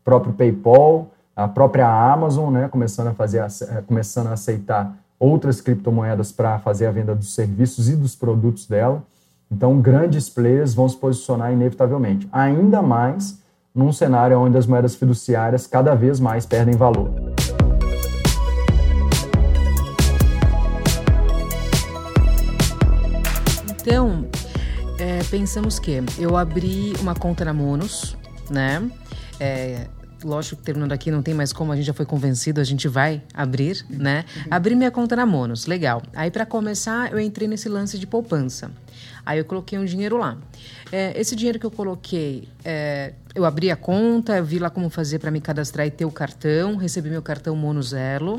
O 0.00 0.04
próprio 0.04 0.32
PayPal, 0.32 1.10
a 1.34 1.46
própria 1.46 1.86
Amazon, 1.86 2.52
né? 2.52 2.68
Começando 2.68 3.08
a 3.08 3.14
fazer, 3.14 3.42
começando 3.86 4.26
a 4.26 4.32
aceitar 4.32 4.94
outras 5.20 5.60
criptomoedas 5.60 6.32
para 6.32 6.58
fazer 6.58 6.86
a 6.86 6.90
venda 6.90 7.14
dos 7.14 7.34
serviços 7.34 7.90
e 7.90 7.94
dos 7.94 8.16
produtos 8.16 8.66
dela. 8.66 9.04
Então, 9.52 9.78
grandes 9.80 10.30
players 10.30 10.72
vão 10.72 10.88
se 10.88 10.96
posicionar 10.96 11.52
inevitavelmente. 11.52 12.26
Ainda 12.32 12.80
mais 12.80 13.38
num 13.74 13.92
cenário 13.92 14.38
onde 14.38 14.56
as 14.56 14.66
moedas 14.66 14.94
fiduciárias 14.94 15.66
cada 15.66 15.94
vez 15.94 16.18
mais 16.18 16.46
perdem 16.46 16.74
valor. 16.74 17.10
Então, 23.70 24.26
é, 24.98 25.22
pensamos 25.30 25.78
que 25.78 26.02
eu 26.18 26.36
abri 26.36 26.92
uma 27.00 27.14
conta 27.14 27.44
na 27.44 27.52
Monos, 27.52 28.16
né? 28.50 28.90
É, 29.38 29.86
lógico 30.22 30.56
que 30.56 30.62
terminando 30.62 30.92
aqui 30.92 31.10
não 31.10 31.22
tem 31.22 31.34
mais 31.34 31.52
como, 31.52 31.72
a 31.72 31.76
gente 31.76 31.86
já 31.86 31.94
foi 31.94 32.06
convencido, 32.06 32.60
a 32.60 32.64
gente 32.64 32.88
vai 32.88 33.22
abrir, 33.34 33.84
né? 33.88 34.24
Abri 34.50 34.74
minha 34.74 34.90
conta 34.90 35.16
na 35.16 35.26
Monos, 35.26 35.66
legal. 35.66 36.02
Aí 36.14 36.30
para 36.30 36.46
começar, 36.46 37.12
eu 37.12 37.18
entrei 37.18 37.48
nesse 37.48 37.68
lance 37.68 37.98
de 37.98 38.06
poupança. 38.06 38.70
Aí 39.24 39.38
eu 39.38 39.44
coloquei 39.44 39.78
um 39.78 39.84
dinheiro 39.84 40.16
lá. 40.16 40.38
É, 40.90 41.18
esse 41.18 41.36
dinheiro 41.36 41.58
que 41.58 41.66
eu 41.66 41.70
coloquei, 41.70 42.48
é, 42.64 43.14
eu 43.34 43.44
abri 43.44 43.70
a 43.70 43.76
conta, 43.76 44.42
vi 44.42 44.58
lá 44.58 44.70
como 44.70 44.90
fazer 44.90 45.18
para 45.18 45.30
me 45.30 45.40
cadastrar 45.40 45.86
e 45.86 45.90
ter 45.90 46.04
o 46.04 46.10
cartão, 46.10 46.76
recebi 46.76 47.10
meu 47.10 47.22
cartão 47.22 47.54
Monos 47.54 47.92
Elo. 47.92 48.36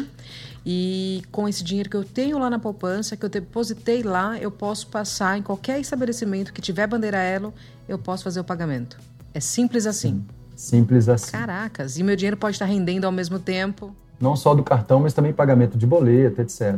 E 0.66 1.24
com 1.32 1.48
esse 1.48 1.64
dinheiro 1.64 1.90
que 1.90 1.96
eu 1.96 2.04
tenho 2.04 2.38
lá 2.38 2.50
na 2.50 2.60
poupança, 2.60 3.16
que 3.16 3.26
eu 3.26 3.30
depositei 3.30 4.04
lá, 4.04 4.38
eu 4.38 4.52
posso 4.52 4.88
passar 4.88 5.38
em 5.38 5.42
qualquer 5.42 5.80
estabelecimento 5.80 6.54
que 6.54 6.62
tiver 6.62 6.86
bandeira 6.88 7.18
Elo, 7.18 7.54
eu 7.88 7.98
posso 7.98 8.24
fazer 8.24 8.40
o 8.40 8.44
pagamento. 8.44 8.98
É 9.34 9.40
simples 9.40 9.88
assim. 9.88 10.24
Simples 10.62 11.10
assim. 11.10 11.32
Caracas, 11.32 11.98
e 11.98 12.04
meu 12.04 12.16
dinheiro 12.16 12.38
pode 12.38 12.54
estar 12.54 12.66
rendendo 12.66 13.06
ao 13.06 13.12
mesmo 13.12 13.40
tempo. 13.40 13.96
Não 14.20 14.36
só 14.36 14.54
do 14.54 14.62
cartão, 14.62 15.00
mas 15.00 15.12
também 15.12 15.34
pagamento 15.34 15.76
de 15.76 15.88
boleto, 15.88 16.40
etc. 16.40 16.76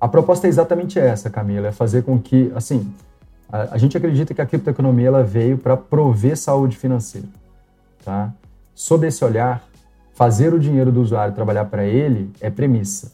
A 0.00 0.06
proposta 0.06 0.46
é 0.46 0.48
exatamente 0.48 0.96
essa, 0.96 1.28
Camila, 1.28 1.66
é 1.66 1.72
fazer 1.72 2.04
com 2.04 2.20
que, 2.20 2.52
assim, 2.54 2.88
a, 3.50 3.74
a 3.74 3.78
gente 3.78 3.96
acredita 3.96 4.32
que 4.32 4.40
a 4.40 4.46
criptoeconomia 4.46 5.08
ela 5.08 5.24
veio 5.24 5.58
para 5.58 5.76
prover 5.76 6.36
saúde 6.36 6.76
financeira, 6.76 7.26
tá? 8.04 8.32
Sob 8.76 9.04
esse 9.04 9.24
olhar, 9.24 9.60
fazer 10.14 10.54
o 10.54 10.58
dinheiro 10.60 10.92
do 10.92 11.02
usuário 11.02 11.34
trabalhar 11.34 11.64
para 11.64 11.84
ele 11.84 12.30
é 12.40 12.48
premissa, 12.48 13.10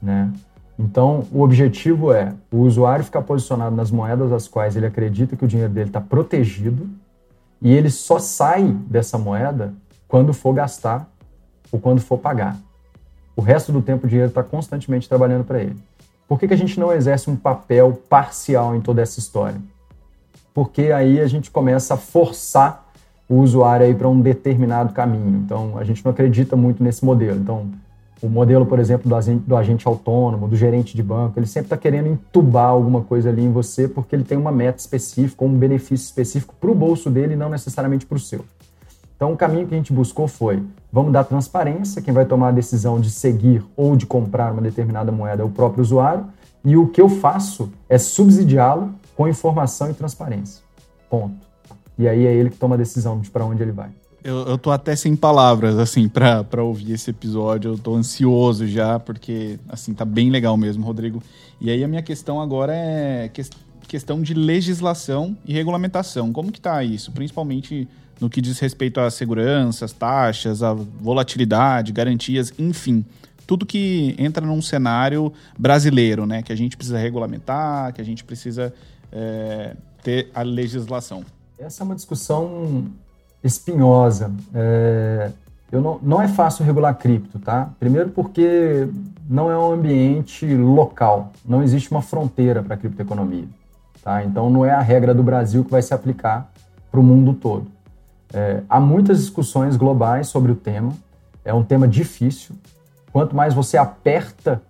né? 0.00 0.32
Então, 0.78 1.26
o 1.30 1.42
objetivo 1.42 2.10
é 2.10 2.32
o 2.50 2.60
usuário 2.60 3.04
ficar 3.04 3.20
posicionado 3.20 3.76
nas 3.76 3.90
moedas 3.90 4.32
às 4.32 4.48
quais 4.48 4.76
ele 4.76 4.86
acredita 4.86 5.36
que 5.36 5.44
o 5.44 5.48
dinheiro 5.48 5.70
dele 5.70 5.90
está 5.90 6.00
protegido 6.00 6.88
e 7.66 7.72
ele 7.72 7.90
só 7.90 8.20
sai 8.20 8.62
dessa 8.88 9.18
moeda 9.18 9.74
quando 10.06 10.32
for 10.32 10.52
gastar 10.52 11.10
ou 11.72 11.80
quando 11.80 12.00
for 12.00 12.16
pagar. 12.16 12.56
O 13.34 13.42
resto 13.42 13.72
do 13.72 13.82
tempo 13.82 14.06
o 14.06 14.08
dinheiro 14.08 14.28
está 14.28 14.40
constantemente 14.40 15.08
trabalhando 15.08 15.42
para 15.42 15.60
ele. 15.60 15.76
Por 16.28 16.38
que, 16.38 16.46
que 16.46 16.54
a 16.54 16.56
gente 16.56 16.78
não 16.78 16.92
exerce 16.92 17.28
um 17.28 17.34
papel 17.34 18.00
parcial 18.08 18.76
em 18.76 18.80
toda 18.80 19.02
essa 19.02 19.18
história? 19.18 19.60
Porque 20.54 20.92
aí 20.92 21.18
a 21.20 21.26
gente 21.26 21.50
começa 21.50 21.94
a 21.94 21.96
forçar 21.96 22.86
o 23.28 23.40
usuário 23.40 23.92
para 23.96 24.08
um 24.08 24.20
determinado 24.20 24.92
caminho. 24.92 25.42
Então, 25.44 25.76
a 25.76 25.82
gente 25.82 26.04
não 26.04 26.12
acredita 26.12 26.54
muito 26.54 26.84
nesse 26.84 27.04
modelo. 27.04 27.40
Então, 27.40 27.68
o 28.22 28.28
modelo, 28.28 28.64
por 28.64 28.78
exemplo, 28.78 29.10
do 29.46 29.56
agente, 29.56 29.86
autônomo, 29.86 30.48
do 30.48 30.56
gerente 30.56 30.96
de 30.96 31.02
banco, 31.02 31.38
ele 31.38 31.46
sempre 31.46 31.66
está 31.66 31.76
querendo 31.76 32.08
entubar 32.08 32.68
alguma 32.68 33.02
coisa 33.02 33.28
ali 33.28 33.44
em 33.44 33.52
você 33.52 33.86
porque 33.86 34.16
ele 34.16 34.24
tem 34.24 34.38
uma 34.38 34.50
meta 34.50 34.78
específica, 34.78 35.44
um 35.44 35.52
benefício 35.52 36.04
específico 36.04 36.54
para 36.58 36.70
o 36.70 36.74
bolso 36.74 37.10
dele 37.10 37.34
e 37.34 37.36
não 37.36 37.50
necessariamente 37.50 38.06
para 38.06 38.16
o 38.16 38.20
seu. 38.20 38.44
Então, 39.16 39.32
o 39.32 39.36
caminho 39.36 39.66
que 39.66 39.74
a 39.74 39.76
gente 39.76 39.92
buscou 39.92 40.28
foi: 40.28 40.62
vamos 40.92 41.12
dar 41.12 41.24
transparência, 41.24 42.02
quem 42.02 42.12
vai 42.12 42.24
tomar 42.24 42.48
a 42.48 42.52
decisão 42.52 43.00
de 43.00 43.10
seguir 43.10 43.64
ou 43.76 43.96
de 43.96 44.06
comprar 44.06 44.52
uma 44.52 44.62
determinada 44.62 45.10
moeda 45.12 45.42
é 45.42 45.44
o 45.44 45.50
próprio 45.50 45.82
usuário, 45.82 46.26
e 46.64 46.76
o 46.76 46.88
que 46.88 47.00
eu 47.00 47.08
faço 47.08 47.70
é 47.88 47.98
subsidiá-lo 47.98 48.94
com 49.14 49.28
informação 49.28 49.90
e 49.90 49.94
transparência. 49.94 50.62
Ponto. 51.08 51.46
E 51.98 52.06
aí 52.06 52.26
é 52.26 52.34
ele 52.34 52.50
que 52.50 52.58
toma 52.58 52.74
a 52.74 52.78
decisão 52.78 53.18
de 53.20 53.30
para 53.30 53.44
onde 53.44 53.62
ele 53.62 53.72
vai. 53.72 53.90
Eu, 54.26 54.38
eu 54.38 54.58
tô 54.58 54.72
até 54.72 54.96
sem 54.96 55.14
palavras, 55.14 55.78
assim, 55.78 56.08
pra, 56.08 56.42
pra 56.42 56.60
ouvir 56.60 56.94
esse 56.94 57.10
episódio. 57.10 57.70
Eu 57.70 57.78
tô 57.78 57.94
ansioso 57.94 58.66
já, 58.66 58.98
porque, 58.98 59.56
assim, 59.68 59.94
tá 59.94 60.04
bem 60.04 60.30
legal 60.30 60.56
mesmo, 60.56 60.84
Rodrigo. 60.84 61.22
E 61.60 61.70
aí 61.70 61.84
a 61.84 61.86
minha 61.86 62.02
questão 62.02 62.40
agora 62.40 62.74
é 62.74 63.30
que, 63.32 63.40
questão 63.86 64.20
de 64.20 64.34
legislação 64.34 65.36
e 65.46 65.52
regulamentação. 65.52 66.32
Como 66.32 66.50
que 66.50 66.60
tá 66.60 66.82
isso? 66.82 67.12
Principalmente 67.12 67.86
no 68.20 68.28
que 68.28 68.40
diz 68.40 68.58
respeito 68.58 68.98
às 68.98 69.14
seguranças, 69.14 69.92
taxas, 69.92 70.60
a 70.60 70.74
volatilidade, 70.74 71.92
garantias, 71.92 72.52
enfim. 72.58 73.04
Tudo 73.46 73.64
que 73.64 74.16
entra 74.18 74.44
num 74.44 74.60
cenário 74.60 75.32
brasileiro, 75.56 76.26
né? 76.26 76.42
Que 76.42 76.52
a 76.52 76.56
gente 76.56 76.76
precisa 76.76 76.98
regulamentar, 76.98 77.92
que 77.92 78.00
a 78.00 78.04
gente 78.04 78.24
precisa 78.24 78.74
é, 79.12 79.76
ter 80.02 80.32
a 80.34 80.42
legislação. 80.42 81.24
Essa 81.56 81.84
é 81.84 81.84
uma 81.84 81.94
discussão 81.94 82.90
espinhosa. 83.46 84.30
É, 84.54 85.30
eu 85.70 85.80
não, 85.80 85.98
não 86.02 86.22
é 86.22 86.28
fácil 86.28 86.64
regular 86.64 86.94
cripto, 86.94 87.38
tá? 87.38 87.70
Primeiro 87.78 88.10
porque 88.10 88.88
não 89.28 89.50
é 89.50 89.58
um 89.58 89.72
ambiente 89.72 90.46
local, 90.54 91.32
não 91.44 91.62
existe 91.62 91.90
uma 91.90 92.02
fronteira 92.02 92.62
para 92.62 92.74
a 92.74 92.76
criptoeconomia, 92.76 93.46
tá? 94.02 94.24
Então 94.24 94.48
não 94.48 94.64
é 94.64 94.70
a 94.70 94.80
regra 94.80 95.12
do 95.12 95.22
Brasil 95.22 95.64
que 95.64 95.70
vai 95.70 95.82
se 95.82 95.92
aplicar 95.92 96.50
para 96.90 97.00
o 97.00 97.02
mundo 97.02 97.34
todo. 97.34 97.66
É, 98.32 98.62
há 98.68 98.78
muitas 98.78 99.18
discussões 99.18 99.76
globais 99.76 100.28
sobre 100.28 100.52
o 100.52 100.56
tema, 100.56 100.92
é 101.44 101.52
um 101.52 101.64
tema 101.64 101.86
difícil. 101.86 102.54
Quanto 103.12 103.34
mais 103.34 103.54
você 103.54 103.76
aperta, 103.76 104.62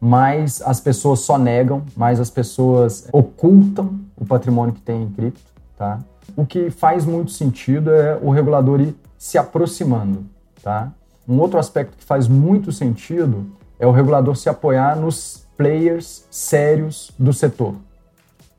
mais 0.00 0.60
as 0.62 0.80
pessoas 0.80 1.20
só 1.20 1.38
negam, 1.38 1.82
mais 1.96 2.20
as 2.20 2.30
pessoas 2.30 3.08
ocultam 3.12 3.98
o 4.16 4.24
patrimônio 4.24 4.74
que 4.74 4.80
tem 4.80 5.02
em 5.02 5.10
cripto, 5.10 5.40
tá? 5.76 5.98
O 6.36 6.44
que 6.44 6.70
faz 6.70 7.04
muito 7.04 7.30
sentido 7.30 7.92
é 7.92 8.18
o 8.20 8.30
regulador 8.30 8.80
ir 8.80 8.96
se 9.18 9.38
aproximando, 9.38 10.24
tá? 10.62 10.92
Um 11.28 11.38
outro 11.38 11.58
aspecto 11.58 11.96
que 11.96 12.04
faz 12.04 12.28
muito 12.28 12.72
sentido 12.72 13.46
é 13.78 13.86
o 13.86 13.90
regulador 13.90 14.36
se 14.36 14.48
apoiar 14.48 14.96
nos 14.96 15.46
players 15.56 16.26
sérios 16.30 17.12
do 17.18 17.32
setor, 17.32 17.74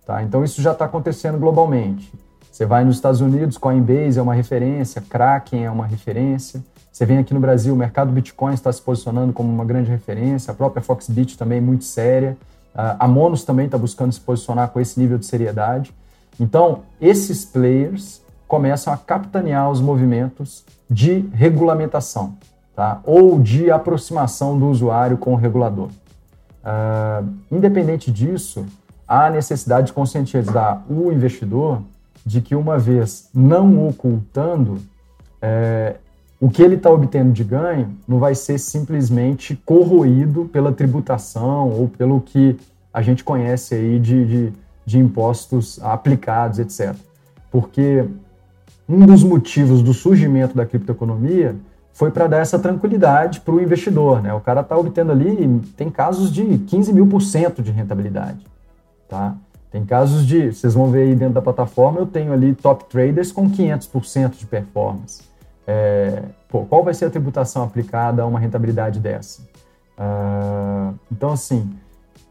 tá? 0.06 0.23
Então 0.23 0.43
isso 0.43 0.62
já 0.62 0.71
está 0.71 0.86
acontecendo 0.86 1.38
globalmente. 1.38 2.12
Você 2.51 2.65
vai 2.65 2.86
nos 2.86 2.95
Estados 2.95 3.19
Unidos, 3.19 3.58
Coinbase 3.58 4.17
é 4.17 4.21
uma 4.21 4.34
referência, 4.34 5.01
Kraken 5.01 5.65
é 5.65 5.69
uma 5.69 5.86
referência. 5.86 6.63
Você 6.91 7.06
vem 7.06 7.17
aqui 7.17 7.34
no 7.34 7.39
Brasil, 7.41 7.73
o 7.73 7.78
mercado 7.78 8.13
Bitcoin 8.13 8.54
está 8.54 8.71
se 8.71 8.82
posicionando 8.82 9.34
como 9.34 9.51
uma 9.51 9.65
grande 9.65 9.91
referência, 9.91 10.51
a 10.51 10.54
própria 10.54 10.82
Foxbit 10.82 11.38
também 11.38 11.60
muito 11.60 11.84
séria. 11.84 12.38
A 12.73 13.08
Monos 13.08 13.43
também 13.43 13.65
está 13.65 13.78
buscando 13.78 14.13
se 14.13 14.21
posicionar 14.21 14.69
com 14.69 14.80
esse 14.80 14.97
nível 14.97 15.17
de 15.17 15.25
seriedade. 15.25 15.93
Então, 16.39 16.84
esses 17.00 17.45
players 17.45 18.21
começam 18.48 18.93
a 18.93 18.98
capitanear 18.98 19.69
os 19.69 19.82
movimentos 19.82 20.65
de 20.89 21.26
regulamentação, 21.34 22.38
tá? 22.76 23.02
ou 23.04 23.39
de 23.39 23.71
aproximação 23.71 24.58
do 24.58 24.67
usuário 24.67 25.17
com 25.17 25.34
o 25.34 25.36
regulador. 25.36 25.89
Uh, 26.63 27.28
independente 27.52 28.12
disso, 28.12 28.65
há 29.08 29.30
necessidade 29.30 29.88
de 29.88 29.93
conscientizar 29.93 30.84
o 30.89 31.12
investidor 31.12 31.82
de 32.26 32.41
que 32.41 32.56
uma 32.56 32.78
vez 32.78 33.30
não 33.34 33.88
ocultando, 33.88 34.80
é, 35.41 35.95
o 36.39 36.50
que 36.50 36.62
ele 36.62 36.76
está 36.76 36.89
obtendo 36.89 37.32
de 37.32 37.43
ganho 37.43 37.95
não 38.08 38.17
vai 38.17 38.34
ser 38.34 38.58
simplesmente 38.58 39.56
corroído 39.63 40.45
pela 40.45 40.71
tributação 40.71 41.69
ou 41.69 41.88
pelo 41.88 42.19
que 42.19 42.58
a 42.91 43.02
gente 43.02 43.24
conhece 43.24 43.76
aí 43.76 44.00
de, 44.00 44.26
de, 44.26 44.54
de 44.86 45.00
impostos 45.00 45.80
aplicados, 45.82 46.60
etc. 46.60 46.95
Porque 47.52 48.06
um 48.88 49.06
dos 49.06 49.24
motivos 49.24 49.82
do 49.82 49.93
surgimento 49.93 50.56
da 50.56 50.65
criptoeconomia 50.65 51.56
foi 51.91 52.12
para 52.12 52.28
dar 52.28 52.39
essa 52.39 52.60
tranquilidade 52.60 53.39
para 53.39 53.56
o 53.56 53.62
investidor. 53.62 54.21
Né? 54.21 54.34
O 54.34 54.41
cara 54.41 54.62
está 54.62 54.78
obtendo 54.78 55.12
ali, 55.12 55.62
tem 55.78 55.89
casos 55.89 56.32
de 56.32 56.58
15 56.60 56.93
mil 56.93 57.08
por 57.08 57.21
cento 57.21 57.63
de 57.63 57.71
rentabilidade. 57.71 58.45
Tá? 59.08 59.36
Tem 59.71 59.84
casos 59.86 60.26
de, 60.26 60.54
vocês 60.54 60.74
vão 60.74 60.91
ver 60.91 61.04
aí 61.04 61.15
dentro 61.15 61.34
da 61.34 61.41
plataforma, 61.41 62.00
eu 62.00 62.06
tenho 62.06 62.32
ali 62.32 62.54
top 62.54 62.86
traders 62.86 63.32
com 63.32 63.50
500% 63.50 64.38
de 64.38 64.45
performance. 64.45 65.24
É, 65.67 66.21
pô, 66.48 66.65
qual 66.65 66.84
vai 66.84 66.93
ser 66.93 67.06
a 67.06 67.10
tributação 67.10 67.63
aplicada 67.63 68.21
a 68.21 68.26
uma 68.26 68.39
rentabilidade 68.39 69.00
dessa? 69.00 69.41
Uh, 69.98 70.93
então, 71.12 71.32
assim, 71.32 71.71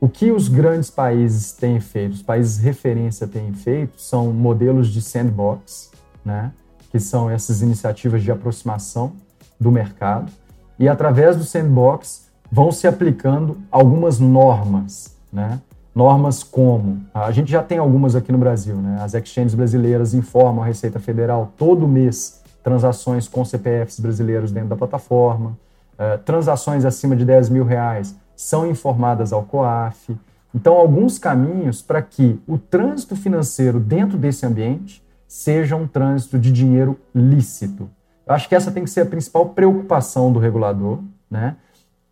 o 0.04 0.08
que 0.08 0.30
os 0.30 0.48
grandes 0.48 0.90
países 0.90 1.52
têm 1.52 1.80
feito, 1.80 2.12
os 2.12 2.22
países 2.22 2.58
referência 2.58 3.26
têm 3.26 3.54
feito, 3.54 3.98
são 3.98 4.30
modelos 4.34 4.88
de 4.88 5.00
sandbox, 5.00 5.92
né, 6.22 6.52
que 6.90 7.00
são 7.00 7.30
essas 7.30 7.62
iniciativas 7.62 8.22
de 8.22 8.30
aproximação 8.30 9.12
do 9.58 9.72
mercado, 9.72 10.30
e 10.78 10.90
através 10.90 11.38
do 11.38 11.44
sandbox 11.44 12.28
vão 12.52 12.70
se 12.70 12.86
aplicando 12.86 13.56
algumas 13.70 14.20
normas, 14.20 15.16
né? 15.32 15.58
Normas 15.94 16.42
como 16.42 17.06
a 17.14 17.30
gente 17.30 17.50
já 17.50 17.62
tem 17.62 17.78
algumas 17.78 18.14
aqui 18.14 18.30
no 18.30 18.36
Brasil, 18.36 18.76
né? 18.76 18.98
As 19.00 19.14
exchanges 19.14 19.54
brasileiras 19.54 20.12
informam 20.12 20.62
a 20.62 20.66
Receita 20.66 21.00
Federal 21.00 21.50
todo 21.56 21.88
mês 21.88 22.42
transações 22.62 23.26
com 23.26 23.42
CPFs 23.42 24.00
brasileiros 24.00 24.52
dentro 24.52 24.68
da 24.68 24.76
plataforma, 24.76 25.56
uh, 25.94 26.18
transações 26.26 26.84
acima 26.84 27.16
de 27.16 27.24
10 27.24 27.48
mil 27.48 27.64
reais 27.64 28.14
são 28.36 28.68
informadas 28.68 29.32
ao 29.32 29.42
COAF. 29.42 30.16
Então, 30.54 30.74
alguns 30.74 31.18
caminhos 31.18 31.82
para 31.82 32.00
que 32.00 32.40
o 32.46 32.56
trânsito 32.56 33.16
financeiro 33.16 33.80
dentro 33.80 34.16
desse 34.16 34.46
ambiente 34.46 35.02
seja 35.26 35.74
um 35.74 35.86
trânsito 35.86 36.38
de 36.38 36.52
dinheiro 36.52 36.98
lícito. 37.14 37.90
Eu 38.26 38.34
acho 38.34 38.48
que 38.48 38.54
essa 38.54 38.70
tem 38.70 38.84
que 38.84 38.90
ser 38.90 39.02
a 39.02 39.06
principal 39.06 39.50
preocupação 39.50 40.32
do 40.32 40.38
regulador, 40.38 41.00
né? 41.30 41.56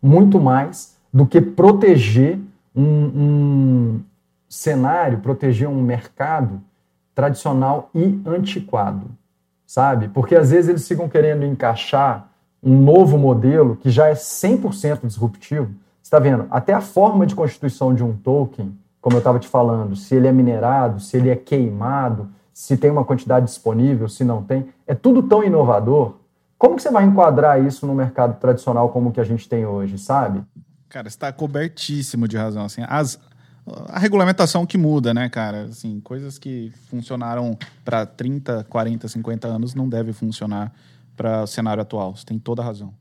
muito 0.01 0.39
mais 0.39 0.97
do 1.11 1.25
que 1.25 1.39
proteger 1.39 2.37
um, 2.75 2.83
um 2.83 4.01
cenário, 4.49 5.19
proteger 5.19 5.67
um 5.69 5.81
mercado 5.81 6.61
tradicional 7.15 7.89
e 7.95 8.19
antiquado, 8.25 9.05
sabe? 9.65 10.09
Porque 10.09 10.35
às 10.35 10.51
vezes 10.51 10.69
eles 10.69 10.87
ficam 10.87 11.07
querendo 11.07 11.45
encaixar 11.45 12.29
um 12.61 12.77
novo 12.81 13.17
modelo 13.17 13.75
que 13.75 13.89
já 13.89 14.07
é 14.07 14.13
100% 14.13 15.07
disruptivo. 15.07 15.69
Está 16.03 16.19
vendo? 16.19 16.45
Até 16.51 16.73
a 16.73 16.81
forma 16.81 17.25
de 17.25 17.33
constituição 17.33 17.95
de 17.95 18.03
um 18.03 18.13
token, 18.13 18.77
como 18.99 19.15
eu 19.15 19.19
estava 19.19 19.39
te 19.39 19.47
falando, 19.47 19.95
se 19.95 20.13
ele 20.13 20.27
é 20.27 20.31
minerado, 20.33 20.99
se 20.99 21.15
ele 21.15 21.29
é 21.29 21.35
queimado, 21.35 22.29
se 22.53 22.75
tem 22.77 22.91
uma 22.91 23.05
quantidade 23.05 23.45
disponível, 23.45 24.07
se 24.09 24.23
não 24.23 24.43
tem, 24.43 24.67
é 24.85 24.93
tudo 24.93 25.23
tão 25.23 25.43
inovador. 25.43 26.15
Como 26.57 26.75
que 26.75 26.81
você 26.81 26.91
vai 26.91 27.05
enquadrar 27.05 27.63
isso 27.65 27.87
no 27.87 27.95
mercado 27.95 28.39
tradicional 28.39 28.89
como 28.89 29.09
o 29.09 29.11
que 29.11 29.19
a 29.19 29.23
gente 29.23 29.47
tem 29.49 29.65
hoje, 29.65 29.97
sabe? 29.97 30.43
Cara, 30.89 31.07
está 31.07 31.31
cobertíssimo 31.31 32.27
de 32.27 32.37
razão. 32.37 32.65
Assim, 32.65 32.83
as, 32.87 33.19
a 33.87 33.97
regulamentação 33.97 34.65
que 34.65 34.77
muda, 34.77 35.13
né, 35.13 35.27
cara? 35.29 35.63
Assim, 35.63 35.99
coisas 36.01 36.37
que 36.37 36.71
funcionaram 36.89 37.57
para 37.83 38.05
30, 38.05 38.65
40, 38.69 39.07
50 39.07 39.47
anos 39.47 39.73
não 39.73 39.89
devem 39.89 40.13
funcionar 40.13 40.71
para 41.15 41.43
o 41.43 41.47
cenário 41.47 41.81
atual. 41.81 42.15
Você 42.15 42.25
tem 42.25 42.37
toda 42.37 42.61
a 42.61 42.65
razão. 42.65 42.93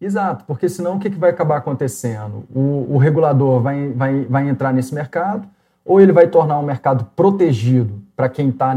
Exato, 0.00 0.44
porque 0.46 0.68
senão 0.68 0.96
o 0.96 0.98
que, 0.98 1.08
que 1.08 1.18
vai 1.18 1.30
acabar 1.30 1.56
acontecendo? 1.56 2.44
O, 2.54 2.94
o 2.94 2.98
regulador 2.98 3.60
vai, 3.60 3.88
vai, 3.92 4.24
vai 4.26 4.48
entrar 4.48 4.72
nesse 4.72 4.94
mercado, 4.94 5.48
ou 5.84 6.00
ele 6.00 6.12
vai 6.12 6.26
tornar 6.26 6.58
um 6.58 6.62
mercado 6.62 7.06
protegido 7.16 8.02
para 8.16 8.28
quem 8.28 8.48
está 8.48 8.74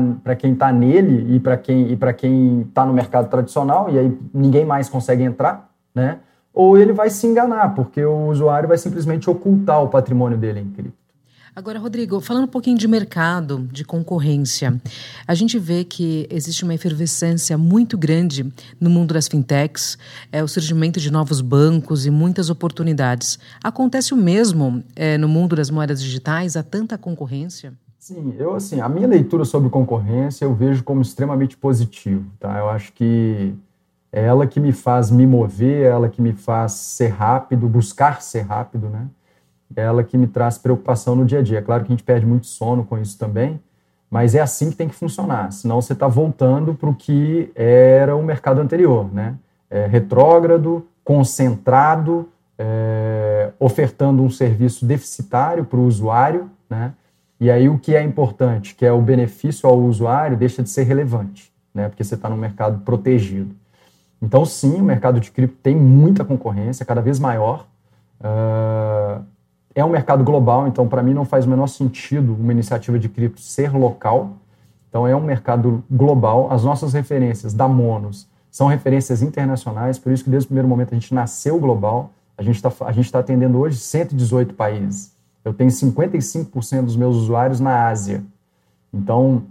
tá 0.58 0.72
nele 0.72 1.36
e 1.36 1.40
para 1.40 1.58
quem 1.58 1.92
e 1.92 2.14
quem 2.14 2.62
está 2.62 2.86
no 2.86 2.94
mercado 2.94 3.30
tradicional 3.30 3.90
e 3.90 3.98
aí 3.98 4.18
ninguém 4.34 4.66
mais 4.66 4.90
consegue 4.90 5.24
entrar, 5.24 5.70
né? 5.96 6.20
Ou 6.54 6.78
ele 6.78 6.92
vai 6.92 7.10
se 7.10 7.26
enganar 7.26 7.74
porque 7.74 8.04
o 8.04 8.28
usuário 8.28 8.68
vai 8.68 8.78
simplesmente 8.78 9.30
ocultar 9.30 9.82
o 9.82 9.88
patrimônio 9.88 10.38
dele 10.38 10.60
em 10.60 10.70
cripto. 10.70 10.99
Agora, 11.60 11.78
Rodrigo, 11.78 12.22
falando 12.22 12.46
um 12.46 12.48
pouquinho 12.48 12.78
de 12.78 12.88
mercado, 12.88 13.68
de 13.70 13.84
concorrência, 13.84 14.82
a 15.28 15.36
gente 15.36 15.60
vê 15.60 15.84
que 15.84 16.26
existe 16.32 16.64
uma 16.64 16.74
efervescência 16.74 17.58
muito 17.58 17.98
grande 17.98 18.50
no 18.80 18.90
mundo 18.90 19.14
das 19.14 19.28
fintechs, 19.28 19.98
é, 20.32 20.42
o 20.42 20.48
surgimento 20.48 21.02
de 21.02 21.12
novos 21.12 21.42
bancos 21.42 22.06
e 22.06 22.10
muitas 22.10 22.50
oportunidades. 22.50 23.38
Acontece 23.62 24.14
o 24.14 24.18
mesmo 24.18 24.82
é, 24.96 25.18
no 25.18 25.28
mundo 25.28 25.54
das 25.54 25.70
moedas 25.70 26.02
digitais? 26.02 26.56
Há 26.56 26.64
tanta 26.64 26.98
concorrência? 26.98 27.74
Sim, 28.00 28.36
eu 28.40 28.56
assim, 28.56 28.80
a 28.80 28.88
minha 28.88 29.10
leitura 29.10 29.44
sobre 29.44 29.70
concorrência 29.70 30.46
eu 30.46 30.56
vejo 30.56 30.82
como 30.82 31.02
extremamente 31.02 31.58
positivo, 31.58 32.26
tá? 32.40 32.58
Eu 32.58 32.70
acho 32.70 32.94
que 32.94 33.54
é 34.14 34.24
ela 34.24 34.48
que 34.48 34.62
me 34.62 34.72
faz 34.72 35.12
me 35.12 35.28
mover, 35.28 35.84
é 35.84 35.90
ela 35.90 36.08
que 36.08 36.22
me 36.22 36.32
faz 36.32 36.72
ser 36.72 37.10
rápido, 37.10 37.68
buscar 37.68 38.22
ser 38.22 38.44
rápido, 38.44 38.88
né? 38.88 39.10
Ela 39.76 40.04
que 40.04 40.18
me 40.18 40.28
traz 40.28 40.58
preocupação 40.58 41.16
no 41.16 41.26
dia 41.26 41.40
a 41.40 41.42
dia. 41.42 41.60
É 41.60 41.62
claro 41.62 41.84
que 41.84 41.92
a 41.92 41.96
gente 41.96 42.04
perde 42.04 42.26
muito 42.26 42.48
sono 42.48 42.84
com 42.84 42.98
isso 42.98 43.18
também, 43.18 43.60
mas 44.10 44.34
é 44.34 44.40
assim 44.40 44.72
que 44.72 44.76
tem 44.76 44.88
que 44.88 44.96
funcionar, 44.96 45.52
senão 45.52 45.82
você 45.82 45.94
está 45.94 46.08
voltando 46.08 46.74
para 46.74 46.90
o 46.90 46.96
que 46.96 47.52
era 47.54 48.16
o 48.16 48.24
mercado 48.24 48.60
anterior, 48.60 49.14
né? 49.14 49.36
É, 49.70 49.86
retrógrado, 49.86 50.88
concentrado, 51.04 52.28
é, 52.58 53.52
ofertando 53.60 54.24
um 54.24 54.30
serviço 54.30 54.86
deficitário 54.86 55.64
para 55.64 55.80
o 55.80 55.86
usuário, 55.86 56.50
né? 56.68 56.94
E 57.40 57.50
aí 57.50 57.70
o 57.70 57.78
que 57.78 57.96
é 57.96 58.04
importante, 58.04 58.76
que 58.76 58.86
é 58.86 58.92
o 58.92 59.02
benefício 59.02 59.70
ao 59.70 59.80
usuário, 59.80 60.36
deixa 60.36 60.64
de 60.64 60.70
ser 60.70 60.84
relevante, 60.84 61.54
né? 61.74 61.88
Porque 61.88 62.04
você 62.04 62.16
está 62.16 62.28
num 62.30 62.36
mercado 62.36 62.80
protegido. 62.80 63.56
Então, 64.22 64.46
sim, 64.46 64.82
o 64.82 64.84
mercado 64.84 65.20
de 65.20 65.32
cripto 65.32 65.58
tem 65.64 65.76
muita 65.76 66.26
concorrência, 66.26 66.86
cada 66.86 67.02
vez 67.02 67.20
maior. 67.20 67.66
Uh, 68.20 69.24
é 69.80 69.86
um 69.86 69.90
mercado 69.90 70.24
global, 70.24 70.68
então 70.68 70.88
para 70.88 71.02
mim 71.02 71.14
não 71.14 71.26
faz 71.26 71.46
o 71.46 71.50
menor 71.50 71.68
sentido 71.68 72.36
uma 72.36 72.52
iniciativa 72.52 73.00
de 73.00 73.08
cripto 73.08 73.42
ser 73.42 73.72
local. 73.72 74.34
Então 74.90 75.08
é 75.08 75.16
um 75.16 75.22
mercado 75.22 75.84
global. 75.90 76.52
As 76.52 76.64
nossas 76.64 76.94
referências 76.94 77.54
da 77.54 77.68
Monos 77.68 78.28
são 78.52 78.68
referências 78.68 79.22
internacionais, 79.22 80.00
por 80.00 80.12
isso 80.12 80.24
que 80.24 80.30
desde 80.30 80.48
o 80.48 80.50
primeiro 80.50 80.68
momento 80.68 80.92
a 80.92 80.96
gente 80.96 81.14
nasceu 81.14 81.60
global. 81.60 82.12
A 82.38 82.42
gente 82.42 82.56
está 82.56 82.70
tá 82.70 83.20
atendendo 83.20 83.58
hoje 83.60 83.78
118 83.78 84.54
países. 84.54 85.14
Eu 85.44 85.54
tenho 85.54 85.70
55% 85.70 86.84
dos 86.84 86.96
meus 86.96 87.16
usuários 87.16 87.60
na 87.60 87.88
Ásia. 87.88 88.24
Então, 88.94 89.44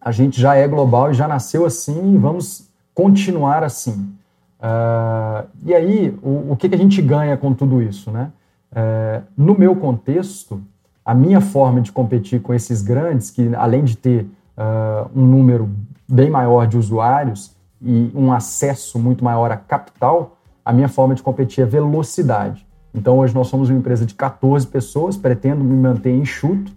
a 0.00 0.12
gente 0.12 0.40
já 0.40 0.54
é 0.54 0.66
global 0.66 1.10
e 1.10 1.14
já 1.14 1.26
nasceu 1.26 1.66
assim 1.66 2.14
e 2.14 2.18
vamos 2.18 2.68
continuar 2.94 3.62
assim. 3.62 4.12
Uh, 4.58 5.48
e 5.64 5.74
aí, 5.74 6.18
o, 6.22 6.52
o 6.52 6.56
que, 6.56 6.68
que 6.68 6.74
a 6.74 6.78
gente 6.78 7.00
ganha 7.02 7.36
com 7.36 7.52
tudo 7.52 7.82
isso? 7.82 8.10
Né? 8.10 8.30
Uh, 8.72 9.22
no 9.36 9.58
meu 9.58 9.74
contexto, 9.74 10.62
a 11.04 11.14
minha 11.14 11.40
forma 11.40 11.80
de 11.80 11.90
competir 11.90 12.40
com 12.40 12.54
esses 12.54 12.82
grandes, 12.82 13.30
que 13.30 13.54
além 13.54 13.84
de 13.84 13.96
ter 13.96 14.22
uh, 14.56 15.10
um 15.14 15.26
número 15.26 15.68
bem 16.08 16.30
maior 16.30 16.66
de 16.66 16.76
usuários 16.76 17.56
e 17.80 18.10
um 18.14 18.32
acesso 18.32 18.98
muito 18.98 19.24
maior 19.24 19.50
a 19.50 19.56
capital, 19.56 20.36
a 20.64 20.72
minha 20.72 20.88
forma 20.88 21.14
de 21.14 21.22
competir 21.22 21.64
é 21.64 21.66
velocidade. 21.66 22.66
Então 22.94 23.18
hoje 23.18 23.34
nós 23.34 23.48
somos 23.48 23.70
uma 23.70 23.78
empresa 23.78 24.04
de 24.04 24.14
14 24.14 24.66
pessoas, 24.66 25.16
pretendo 25.16 25.62
me 25.64 25.74
manter 25.74 26.14
enxuto 26.14 26.72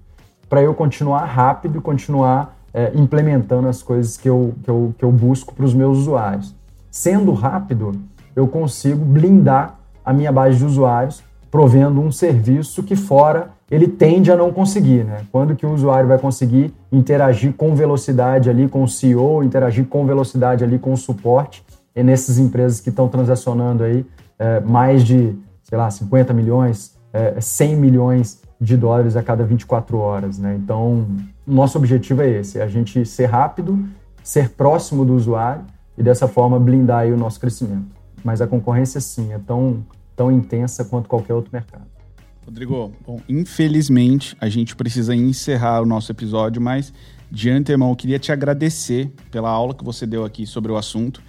para 0.48 0.62
eu 0.62 0.74
continuar 0.74 1.26
rápido 1.26 1.80
e 1.80 1.82
continuar 1.82 2.56
é, 2.74 2.92
implementando 2.96 3.68
as 3.68 3.84
coisas 3.84 4.18
que 4.18 4.30
eu, 4.30 4.54
que 4.64 4.70
eu, 4.70 4.96
que 4.98 5.06
eu 5.06 5.12
busco 5.12 5.54
para 5.54 5.66
os 5.66 5.74
meus 5.74 5.98
usuários. 6.00 6.56
Sendo 6.90 7.34
rápido, 7.34 7.94
eu 8.36 8.48
consigo 8.48 9.04
blindar 9.04 9.80
a 10.04 10.14
minha 10.14 10.32
base 10.32 10.58
de 10.58 10.66
usuários, 10.66 11.24
provendo 11.54 12.02
um 12.02 12.12
serviço 12.12 12.82
que 12.82 12.96
fora 12.96 13.52
ele 13.70 13.88
tende 13.88 14.32
a 14.32 14.36
não 14.36 14.52
conseguir. 14.52 15.04
Né? 15.04 15.22
Quando 15.32 15.56
que 15.56 15.68
o 15.68 15.72
usuário 15.72 16.10
vai 16.10 16.18
conseguir 16.18 16.74
interagir 16.92 17.54
com 17.54 17.76
velocidade 17.76 18.50
ali 18.50 18.68
com 18.68 18.82
o 18.82 18.88
CEO, 18.88 19.44
interagir 19.44 19.86
com 19.86 20.04
velocidade 20.04 20.64
ali 20.64 20.80
com 20.80 20.92
o 20.92 20.98
suporte, 20.98 21.64
e 21.96 22.02
nessas 22.02 22.40
empresas 22.40 22.80
que 22.80 22.90
estão 22.90 23.08
transacionando 23.08 23.84
aí 23.84 24.04
é, 24.40 24.62
mais 24.62 25.04
de 25.04 25.36
sei 25.62 25.78
lá, 25.78 25.92
50 25.92 26.34
milhões, 26.34 26.98
é, 27.14 27.40
100 27.40 27.76
milhões 27.76 28.42
de 28.60 28.76
dólares 28.76 29.16
a 29.16 29.22
cada 29.22 29.46
24 29.46 29.96
horas. 29.96 30.40
Né? 30.40 30.56
Então, 30.56 31.06
nosso 31.46 31.78
objetivo 31.78 32.24
é 32.24 32.30
esse: 32.32 32.58
é 32.58 32.64
a 32.64 32.68
gente 32.68 33.06
ser 33.06 33.28
rápido, 33.28 33.78
ser 34.24 34.50
próximo 34.50 35.06
do 35.06 35.14
usuário 35.16 35.64
e 35.96 36.02
dessa 36.02 36.28
forma 36.28 36.60
blindar 36.60 37.06
o 37.10 37.16
nosso 37.16 37.40
crescimento. 37.40 37.96
Mas 38.24 38.42
a 38.42 38.48
concorrência, 38.48 39.00
sim, 39.00 39.34
é 39.34 39.38
tão, 39.38 39.84
tão 40.16 40.32
intensa 40.32 40.86
quanto 40.86 41.10
qualquer 41.10 41.34
outro 41.34 41.52
mercado. 41.52 41.86
Rodrigo, 42.46 42.92
bom, 43.06 43.20
infelizmente 43.28 44.36
a 44.40 44.50
gente 44.50 44.76
precisa 44.76 45.16
encerrar 45.16 45.82
o 45.82 45.86
nosso 45.86 46.12
episódio, 46.12 46.62
mas 46.62 46.94
de 47.32 47.50
antemão 47.50 47.90
eu 47.90 47.96
queria 47.96 48.20
te 48.20 48.32
agradecer 48.32 49.12
pela 49.32 49.50
aula 49.50 49.74
que 49.74 49.84
você 49.84 50.06
deu 50.06 50.26
aqui 50.26 50.46
sobre 50.46 50.72
o 50.72 50.78
assunto 50.78 51.22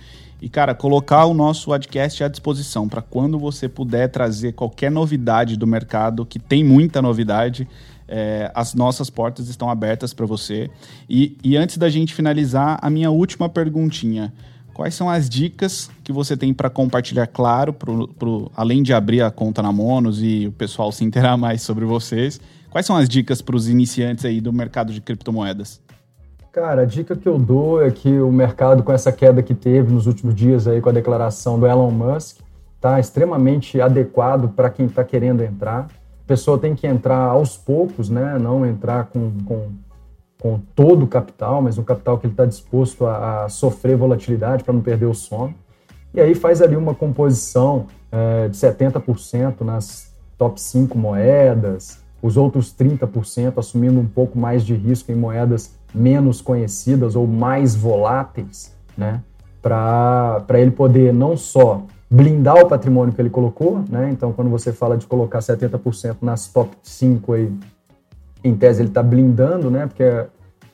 e, 0.44 0.48
cara, 0.50 0.74
colocar 0.74 1.24
o 1.24 1.32
nosso 1.32 1.66
podcast 1.66 2.22
à 2.22 2.28
disposição 2.28 2.86
para 2.86 3.00
quando 3.00 3.38
você 3.38 3.66
puder 3.66 4.08
trazer 4.08 4.52
qualquer 4.52 4.90
novidade 4.90 5.56
do 5.56 5.66
mercado, 5.66 6.26
que 6.26 6.38
tem 6.38 6.62
muita 6.62 7.00
novidade, 7.00 7.66
é, 8.06 8.52
as 8.54 8.74
nossas 8.74 9.08
portas 9.08 9.48
estão 9.48 9.70
abertas 9.70 10.12
para 10.12 10.26
você. 10.26 10.70
E, 11.08 11.38
e 11.42 11.56
antes 11.56 11.78
da 11.78 11.88
gente 11.88 12.12
finalizar, 12.12 12.78
a 12.82 12.90
minha 12.90 13.10
última 13.10 13.48
perguntinha. 13.48 14.34
Quais 14.74 14.92
são 14.96 15.08
as 15.08 15.30
dicas 15.30 15.88
que 16.02 16.12
você 16.12 16.36
tem 16.36 16.52
para 16.52 16.68
compartilhar, 16.68 17.28
claro, 17.28 17.72
pro, 17.72 18.08
pro, 18.08 18.50
além 18.56 18.82
de 18.82 18.92
abrir 18.92 19.22
a 19.22 19.30
conta 19.30 19.62
na 19.62 19.72
Monos 19.72 20.20
e 20.20 20.48
o 20.48 20.52
pessoal 20.52 20.90
se 20.90 21.04
inteirar 21.04 21.36
mais 21.36 21.62
sobre 21.62 21.84
vocês? 21.84 22.40
Quais 22.70 22.84
são 22.84 22.96
as 22.96 23.08
dicas 23.08 23.40
para 23.40 23.54
os 23.54 23.68
iniciantes 23.68 24.24
aí 24.24 24.40
do 24.40 24.52
mercado 24.52 24.92
de 24.92 25.00
criptomoedas? 25.00 25.80
Cara, 26.50 26.82
a 26.82 26.84
dica 26.84 27.14
que 27.14 27.28
eu 27.28 27.38
dou 27.38 27.80
é 27.80 27.90
que 27.92 28.18
o 28.18 28.32
mercado, 28.32 28.82
com 28.82 28.92
essa 28.92 29.12
queda 29.12 29.44
que 29.44 29.54
teve 29.54 29.92
nos 29.92 30.08
últimos 30.08 30.34
dias 30.34 30.66
aí 30.66 30.80
com 30.80 30.88
a 30.88 30.92
declaração 30.92 31.58
do 31.58 31.66
Elon 31.68 31.92
Musk, 31.92 32.38
está 32.74 32.98
extremamente 32.98 33.80
adequado 33.80 34.48
para 34.48 34.70
quem 34.70 34.86
está 34.86 35.04
querendo 35.04 35.42
entrar. 35.42 35.86
A 35.86 36.26
pessoa 36.26 36.58
tem 36.58 36.74
que 36.74 36.86
entrar 36.86 37.18
aos 37.18 37.56
poucos, 37.56 38.10
né? 38.10 38.38
Não 38.40 38.66
entrar 38.66 39.04
com, 39.04 39.32
com 39.44 39.68
com 40.44 40.60
todo 40.74 41.06
o 41.06 41.08
capital, 41.08 41.62
mas 41.62 41.78
um 41.78 41.82
capital 41.82 42.18
que 42.18 42.26
ele 42.26 42.34
está 42.34 42.44
disposto 42.44 43.06
a, 43.06 43.44
a, 43.44 43.48
sofrer 43.48 43.96
volatilidade 43.96 44.62
para 44.62 44.74
não 44.74 44.82
perder 44.82 45.06
o 45.06 45.14
sono. 45.14 45.54
E 46.12 46.20
aí 46.20 46.34
faz 46.34 46.60
ali 46.60 46.76
uma 46.76 46.94
composição 46.94 47.86
é, 48.12 48.48
de 48.48 48.54
70% 48.54 49.62
nas 49.62 50.14
top 50.36 50.60
5 50.60 50.98
moedas, 50.98 51.98
os 52.20 52.36
outros 52.36 52.74
30% 52.74 53.54
assumindo 53.56 53.98
um 53.98 54.04
pouco 54.04 54.38
mais 54.38 54.62
de 54.66 54.74
risco 54.74 55.10
em 55.10 55.14
moedas 55.14 55.78
menos 55.94 56.42
conhecidas 56.42 57.16
ou 57.16 57.26
mais 57.26 57.74
voláteis, 57.74 58.76
né? 58.98 59.22
Para 59.62 60.60
ele 60.60 60.72
poder 60.72 61.14
não 61.14 61.38
só 61.38 61.84
blindar 62.10 62.58
o 62.58 62.68
patrimônio 62.68 63.14
que 63.14 63.22
ele 63.22 63.30
colocou, 63.30 63.82
né? 63.88 64.10
Então, 64.12 64.30
quando 64.30 64.50
você 64.50 64.74
fala 64.74 64.98
de 64.98 65.06
colocar 65.06 65.38
70% 65.38 66.16
nas 66.20 66.48
top 66.48 66.76
5 66.82 67.32
aí, 67.32 67.50
em 68.44 68.54
tese 68.54 68.82
ele 68.82 68.90
está 68.90 69.02
blindando, 69.02 69.70
né? 69.70 69.86
Porque 69.86 70.26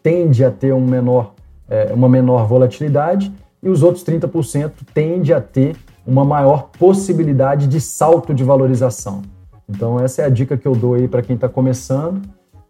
tende 0.03 0.45
a 0.45 0.51
ter 0.51 0.75
um 0.75 0.85
menor, 0.85 1.35
é, 1.69 1.93
uma 1.95 2.09
menor 2.09 2.47
volatilidade 2.47 3.33
e 3.63 3.69
os 3.69 3.83
outros 3.83 4.05
30% 4.05 4.73
tende 4.93 5.33
a 5.33 5.41
ter 5.41 5.77
uma 6.07 6.25
maior 6.25 6.71
possibilidade 6.79 7.67
de 7.69 7.81
salto 7.81 8.35
de 8.35 8.43
valorização. 8.43 9.23
Então 9.69 10.01
essa 10.01 10.23
é 10.23 10.25
a 10.25 10.29
dica 10.29 10.57
que 10.57 10.67
eu 10.67 10.75
dou 10.75 10.95
aí 10.95 11.07
para 11.07 11.23
quem 11.23 11.37
está 11.37 11.49
começando 11.49 12.21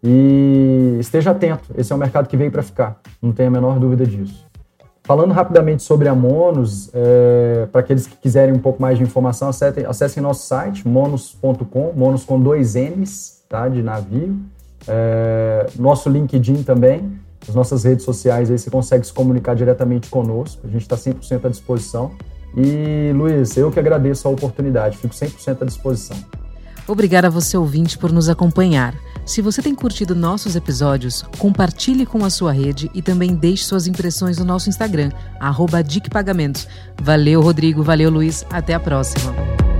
e 0.03 0.97
esteja 0.99 1.31
atento. 1.31 1.69
Esse 1.75 1.91
é 1.91 1.95
um 1.95 1.99
mercado 1.99 2.27
que 2.27 2.37
veio 2.37 2.51
para 2.51 2.61
ficar, 2.61 2.99
não 3.21 3.31
tenha 3.31 3.49
a 3.49 3.51
menor 3.51 3.79
dúvida 3.79 4.05
disso. 4.05 4.45
Falando 5.03 5.31
rapidamente 5.31 5.81
sobre 5.81 6.07
a 6.07 6.13
Monos, 6.13 6.91
é, 6.93 7.67
para 7.71 7.81
aqueles 7.81 8.05
que 8.05 8.15
quiserem 8.15 8.53
um 8.53 8.59
pouco 8.59 8.79
mais 8.79 8.99
de 8.99 9.03
informação, 9.03 9.49
acessem, 9.49 9.83
acessem 9.83 10.21
nosso 10.21 10.45
site, 10.45 10.87
monos.com, 10.87 11.91
monos 11.95 12.23
com 12.23 12.39
dois 12.39 12.75
N's, 12.75 13.43
tá, 13.49 13.67
de 13.67 13.81
navio. 13.81 14.39
É, 14.87 15.67
nosso 15.77 16.09
LinkedIn 16.09 16.63
também, 16.63 17.19
as 17.47 17.55
nossas 17.55 17.83
redes 17.83 18.05
sociais 18.05 18.51
aí 18.51 18.57
você 18.57 18.69
consegue 18.69 19.05
se 19.05 19.13
comunicar 19.13 19.55
diretamente 19.55 20.09
conosco, 20.09 20.61
a 20.65 20.69
gente 20.69 20.81
está 20.81 20.95
100% 20.95 21.45
à 21.45 21.49
disposição. 21.49 22.11
E 22.55 23.11
Luiz, 23.13 23.55
eu 23.55 23.71
que 23.71 23.79
agradeço 23.79 24.27
a 24.27 24.31
oportunidade, 24.31 24.97
fico 24.97 25.13
100% 25.13 25.61
à 25.61 25.65
disposição. 25.65 26.17
Obrigada 26.87 27.27
a 27.27 27.29
você 27.29 27.55
ouvinte 27.55 27.97
por 27.97 28.11
nos 28.11 28.27
acompanhar. 28.27 28.93
Se 29.25 29.41
você 29.41 29.61
tem 29.61 29.73
curtido 29.73 30.15
nossos 30.15 30.55
episódios, 30.55 31.21
compartilhe 31.37 32.05
com 32.05 32.25
a 32.25 32.29
sua 32.29 32.51
rede 32.51 32.89
e 32.93 33.01
também 33.01 33.35
deixe 33.35 33.63
suas 33.63 33.87
impressões 33.87 34.37
no 34.37 34.45
nosso 34.45 34.67
Instagram, 34.67 35.11
arroba 35.39 35.81
Valeu, 37.01 37.41
Rodrigo. 37.41 37.83
Valeu, 37.83 38.09
Luiz. 38.09 38.45
Até 38.49 38.73
a 38.73 38.79
próxima. 38.79 39.70